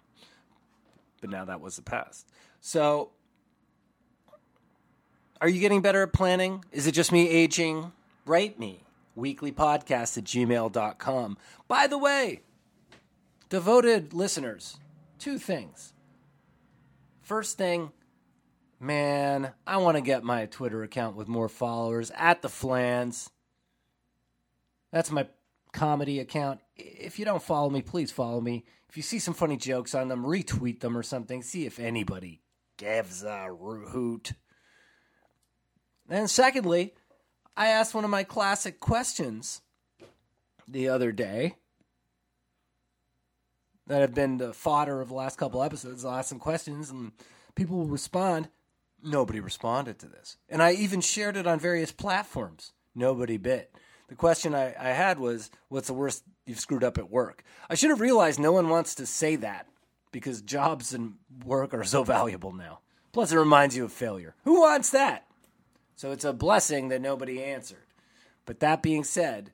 But 1.21 1.31
now 1.31 1.45
that 1.47 1.61
was 1.61 1.75
the 1.77 1.83
past. 1.83 2.29
So 2.61 3.11
are 5.41 5.49
you 5.49 5.61
getting 5.61 5.83
better 5.83 6.03
at 6.03 6.13
planning? 6.13 6.65
Is 6.71 6.87
it 6.87 6.93
just 6.93 7.11
me 7.11 7.29
aging? 7.29 7.91
Write 8.25 8.59
me. 8.59 8.85
Weaklypodcast 9.19 10.19
at 10.19 10.25
gmail.com. 10.25 11.39
By 11.67 11.87
the 11.89 11.99
way, 11.99 12.43
devoted 13.49 14.13
listeners, 14.15 14.79
two 15.19 15.39
things. 15.39 15.93
First 17.23 17.59
thing, 17.59 17.91
man, 18.79 19.53
I 19.67 19.79
want 19.79 19.97
to 19.97 20.03
get 20.03 20.23
my 20.23 20.47
Twitter 20.47 20.85
account 20.85 21.17
with 21.17 21.27
more 21.27 21.49
followers 21.49 22.13
at 22.15 22.43
the 22.43 22.49
Flans. 22.49 23.31
That's 24.93 25.11
my 25.11 25.27
comedy 25.73 26.21
account. 26.21 26.61
If 26.77 27.19
you 27.19 27.25
don't 27.25 27.43
follow 27.43 27.71
me, 27.71 27.83
please 27.83 28.11
follow 28.11 28.41
me. 28.41 28.65
If 28.89 28.97
you 28.97 29.03
see 29.03 29.19
some 29.19 29.35
funny 29.35 29.57
jokes 29.57 29.95
on 29.95 30.09
them, 30.09 30.25
retweet 30.25 30.81
them 30.81 30.97
or 30.97 31.03
something. 31.03 31.43
See 31.43 31.67
if 31.67 31.79
anybody 31.79 32.43
gives 32.77 33.23
a 33.23 33.49
hoot. 33.49 34.33
And 36.09 36.31
secondly, 36.31 36.95
I 37.57 37.69
asked 37.69 37.95
one 37.95 38.05
of 38.05 38.11
my 38.11 38.25
classic 38.25 38.81
questions 38.81 39.63
the 40.69 40.89
other 40.89 41.13
day 41.13 41.57
that 43.87 44.01
have 44.01 44.15
been 44.15 44.37
the 44.37 44.53
fodder 44.53 45.01
of 45.01 45.09
the 45.09 45.15
last 45.15 45.39
couple 45.39 45.63
episodes. 45.63 46.05
I'll 46.05 46.17
ask 46.17 46.29
some 46.29 46.39
questions 46.39 46.91
and 46.91 47.13
people 47.55 47.79
will 47.79 47.87
respond. 47.87 48.49
Nobody 49.03 49.41
responded 49.41 49.99
to 50.01 50.07
this. 50.07 50.37
And 50.49 50.63
I 50.63 50.73
even 50.73 51.01
shared 51.01 51.37
it 51.37 51.47
on 51.47 51.61
various 51.61 51.93
platforms. 51.93 52.73
Nobody 52.95 53.37
bit. 53.37 53.73
The 54.09 54.15
question 54.15 54.55
I, 54.55 54.75
I 54.79 54.91
had 54.91 55.19
was, 55.19 55.51
What's 55.69 55.89
the 55.89 55.95
worst 55.95 56.25
you've 56.47 56.61
screwed 56.61 56.85
up 56.85 56.99
at 56.99 57.11
work? 57.11 57.43
I 57.69 57.75
should 57.75 57.91
have 57.91 58.01
realized 58.01 58.39
no 58.39 58.53
one 58.53 58.69
wants 58.69 58.95
to 58.97 59.07
say 59.07 59.37
that 59.37 59.67
because 60.13 60.43
jobs 60.43 60.95
and 60.95 61.15
work 61.45 61.75
are 61.75 61.85
so 61.85 62.05
valuable 62.17 62.53
now. 62.53 62.81
Plus, 63.13 63.33
it 63.33 63.39
reminds 63.39 63.77
you 63.77 63.85
of 63.85 63.93
failure. 63.93 64.35
Who 64.45 64.61
wants 64.61 64.91
that? 64.91 65.27
So 65.97 66.13
it's 66.13 66.25
a 66.25 66.33
blessing 66.33 66.89
that 66.89 67.01
nobody 67.01 67.43
answered. 67.43 67.87
But 68.45 68.61
that 68.61 68.83
being 68.83 69.03
said, 69.05 69.53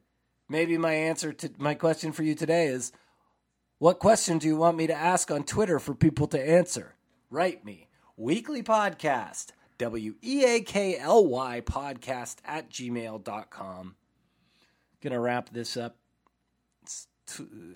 maybe 0.48 0.76
my 0.76 0.92
answer 0.92 1.32
to 1.32 1.50
my 1.58 1.74
question 1.74 2.12
for 2.12 2.24
you 2.24 2.34
today 2.34 2.66
is 2.66 2.92
what 3.78 3.98
question 3.98 4.38
do 4.38 4.46
you 4.46 4.56
want 4.56 4.76
me 4.76 4.86
to 4.88 4.94
ask 4.94 5.30
on 5.30 5.44
Twitter 5.44 5.78
for 5.78 5.94
people 5.94 6.26
to 6.28 6.40
answer? 6.40 6.94
Write 7.30 7.64
me. 7.64 7.88
Weakly 8.16 8.62
podcast, 8.62 9.52
W 9.78 10.14
E 10.22 10.44
A 10.44 10.60
K 10.60 10.98
L 10.98 11.26
Y 11.26 11.62
podcast 11.64 12.36
at 12.44 12.68
gmail.com. 12.68 13.96
Gonna 15.02 15.20
wrap 15.20 15.50
this 15.50 15.76
up. 15.76 15.96
It's 16.82 17.08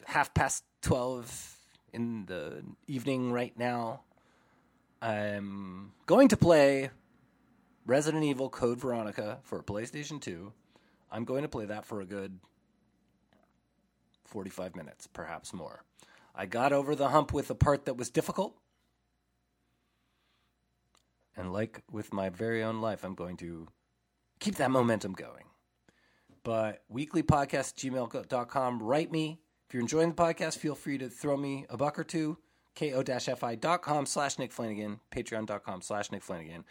half 0.06 0.32
past 0.32 0.64
12 0.82 1.56
in 1.92 2.26
the 2.26 2.62
evening 2.86 3.32
right 3.32 3.56
now. 3.58 4.02
I'm 5.02 5.92
going 6.06 6.28
to 6.28 6.36
play 6.36 6.90
Resident 7.84 8.24
Evil 8.24 8.48
Code 8.48 8.78
Veronica 8.78 9.38
for 9.42 9.62
PlayStation 9.62 10.20
2. 10.20 10.52
I'm 11.10 11.24
going 11.24 11.42
to 11.42 11.48
play 11.48 11.66
that 11.66 11.84
for 11.84 12.00
a 12.00 12.06
good 12.06 12.38
45 14.24 14.76
minutes, 14.76 15.06
perhaps 15.06 15.52
more. 15.52 15.82
I 16.34 16.46
got 16.46 16.72
over 16.72 16.94
the 16.94 17.08
hump 17.08 17.32
with 17.32 17.50
a 17.50 17.54
part 17.54 17.86
that 17.86 17.96
was 17.96 18.10
difficult. 18.10 18.56
And 21.36 21.52
like 21.52 21.82
with 21.90 22.12
my 22.12 22.28
very 22.28 22.62
own 22.62 22.80
life, 22.80 23.04
I'm 23.04 23.14
going 23.14 23.36
to 23.38 23.68
keep 24.40 24.56
that 24.56 24.70
momentum 24.70 25.12
going. 25.12 25.44
But 26.46 26.84
weaklypodcast 26.94 27.74
gmail.com, 27.74 28.80
write 28.80 29.10
me. 29.10 29.40
If 29.66 29.74
you're 29.74 29.80
enjoying 29.80 30.10
the 30.10 30.14
podcast, 30.14 30.58
feel 30.58 30.76
free 30.76 30.96
to 30.98 31.08
throw 31.08 31.36
me 31.36 31.66
a 31.68 31.76
buck 31.76 31.98
or 31.98 32.04
two. 32.04 32.38
ko-fi.com 32.76 34.06
slash 34.06 34.38
Nick 34.38 34.52
Flanagan, 34.52 35.00
patreon.com 35.10 35.82
slash 35.82 36.12
Nick 36.12 36.22
Flanagan. 36.22 36.64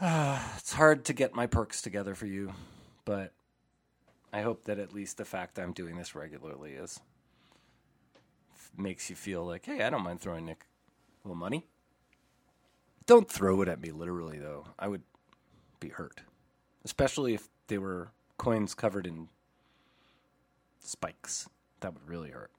it's 0.00 0.72
hard 0.72 1.04
to 1.04 1.12
get 1.12 1.36
my 1.36 1.46
perks 1.46 1.80
together 1.80 2.16
for 2.16 2.26
you, 2.26 2.52
but 3.04 3.32
I 4.32 4.42
hope 4.42 4.64
that 4.64 4.80
at 4.80 4.92
least 4.92 5.18
the 5.18 5.24
fact 5.24 5.56
I'm 5.56 5.72
doing 5.72 5.94
this 5.94 6.16
regularly 6.16 6.72
is 6.72 6.98
makes 8.76 9.08
you 9.08 9.14
feel 9.14 9.46
like, 9.46 9.66
hey, 9.66 9.84
I 9.84 9.90
don't 9.90 10.02
mind 10.02 10.20
throwing 10.20 10.46
Nick 10.46 10.66
a 11.24 11.28
little 11.28 11.38
money. 11.38 11.68
Don't 13.06 13.30
throw 13.30 13.62
it 13.62 13.68
at 13.68 13.80
me 13.80 13.92
literally, 13.92 14.40
though. 14.40 14.66
I 14.80 14.88
would 14.88 15.02
be 15.78 15.90
hurt, 15.90 16.22
especially 16.84 17.34
if 17.34 17.48
they 17.68 17.78
were 17.78 18.10
coins 18.36 18.74
covered 18.74 19.06
in 19.06 19.28
spikes. 20.80 21.48
That 21.80 21.94
would 21.94 22.08
really 22.08 22.30
hurt. 22.30 22.50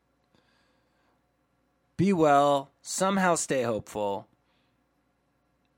Be 1.95 2.13
well. 2.13 2.71
Somehow 2.81 3.35
stay 3.35 3.63
hopeful. 3.63 4.27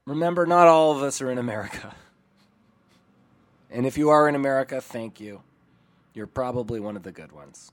Remember, 0.05 0.45
not 0.45 0.67
all 0.67 0.91
of 0.91 1.03
us 1.03 1.21
are 1.21 1.31
in 1.31 1.37
America. 1.37 1.95
And 3.71 3.85
if 3.85 3.99
you 3.99 4.09
are 4.09 4.27
in 4.27 4.33
America, 4.33 4.81
thank 4.81 5.19
you. 5.19 5.43
You're 6.13 6.27
probably 6.27 6.79
one 6.79 6.95
of 6.95 7.03
the 7.03 7.11
good 7.11 7.31
ones. 7.31 7.71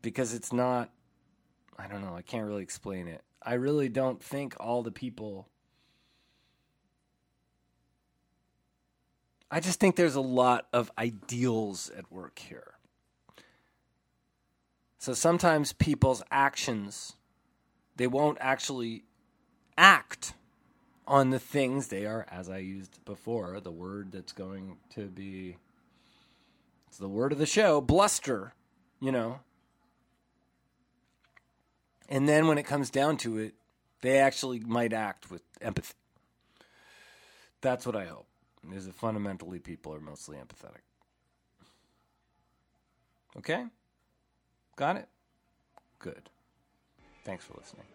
Because 0.00 0.32
it's 0.32 0.52
not, 0.52 0.90
I 1.78 1.86
don't 1.86 2.00
know, 2.00 2.16
I 2.16 2.22
can't 2.22 2.46
really 2.46 2.62
explain 2.62 3.08
it. 3.08 3.22
I 3.42 3.54
really 3.54 3.88
don't 3.88 4.22
think 4.22 4.56
all 4.58 4.82
the 4.82 4.90
people. 4.90 5.48
I 9.50 9.60
just 9.60 9.78
think 9.78 9.96
there's 9.96 10.16
a 10.16 10.20
lot 10.20 10.66
of 10.72 10.90
ideals 10.98 11.90
at 11.96 12.10
work 12.10 12.38
here. 12.38 12.74
So 14.98 15.14
sometimes 15.14 15.72
people's 15.72 16.22
actions, 16.30 17.14
they 17.96 18.08
won't 18.08 18.38
actually 18.40 19.04
act 19.78 20.34
on 21.06 21.30
the 21.30 21.38
things 21.38 21.88
they 21.88 22.06
are, 22.06 22.26
as 22.28 22.48
I 22.48 22.58
used 22.58 23.04
before, 23.04 23.60
the 23.60 23.70
word 23.70 24.10
that's 24.10 24.32
going 24.32 24.78
to 24.94 25.06
be, 25.06 25.56
it's 26.88 26.98
the 26.98 27.08
word 27.08 27.30
of 27.30 27.38
the 27.38 27.46
show, 27.46 27.80
bluster, 27.80 28.54
you 29.00 29.12
know. 29.12 29.40
And 32.08 32.28
then 32.28 32.48
when 32.48 32.58
it 32.58 32.64
comes 32.64 32.90
down 32.90 33.16
to 33.18 33.38
it, 33.38 33.54
they 34.00 34.18
actually 34.18 34.58
might 34.60 34.92
act 34.92 35.30
with 35.30 35.42
empathy. 35.60 35.94
That's 37.60 37.86
what 37.86 37.94
I 37.94 38.06
hope, 38.06 38.26
is 38.72 38.86
that 38.86 38.94
fundamentally 38.94 39.58
people 39.58 39.94
are 39.94 40.00
mostly 40.00 40.36
empathetic. 40.36 40.82
Okay? 43.36 43.64
Got 44.76 44.96
it? 44.96 45.08
Good. 45.98 46.30
Thanks 47.24 47.44
for 47.44 47.54
listening. 47.58 47.86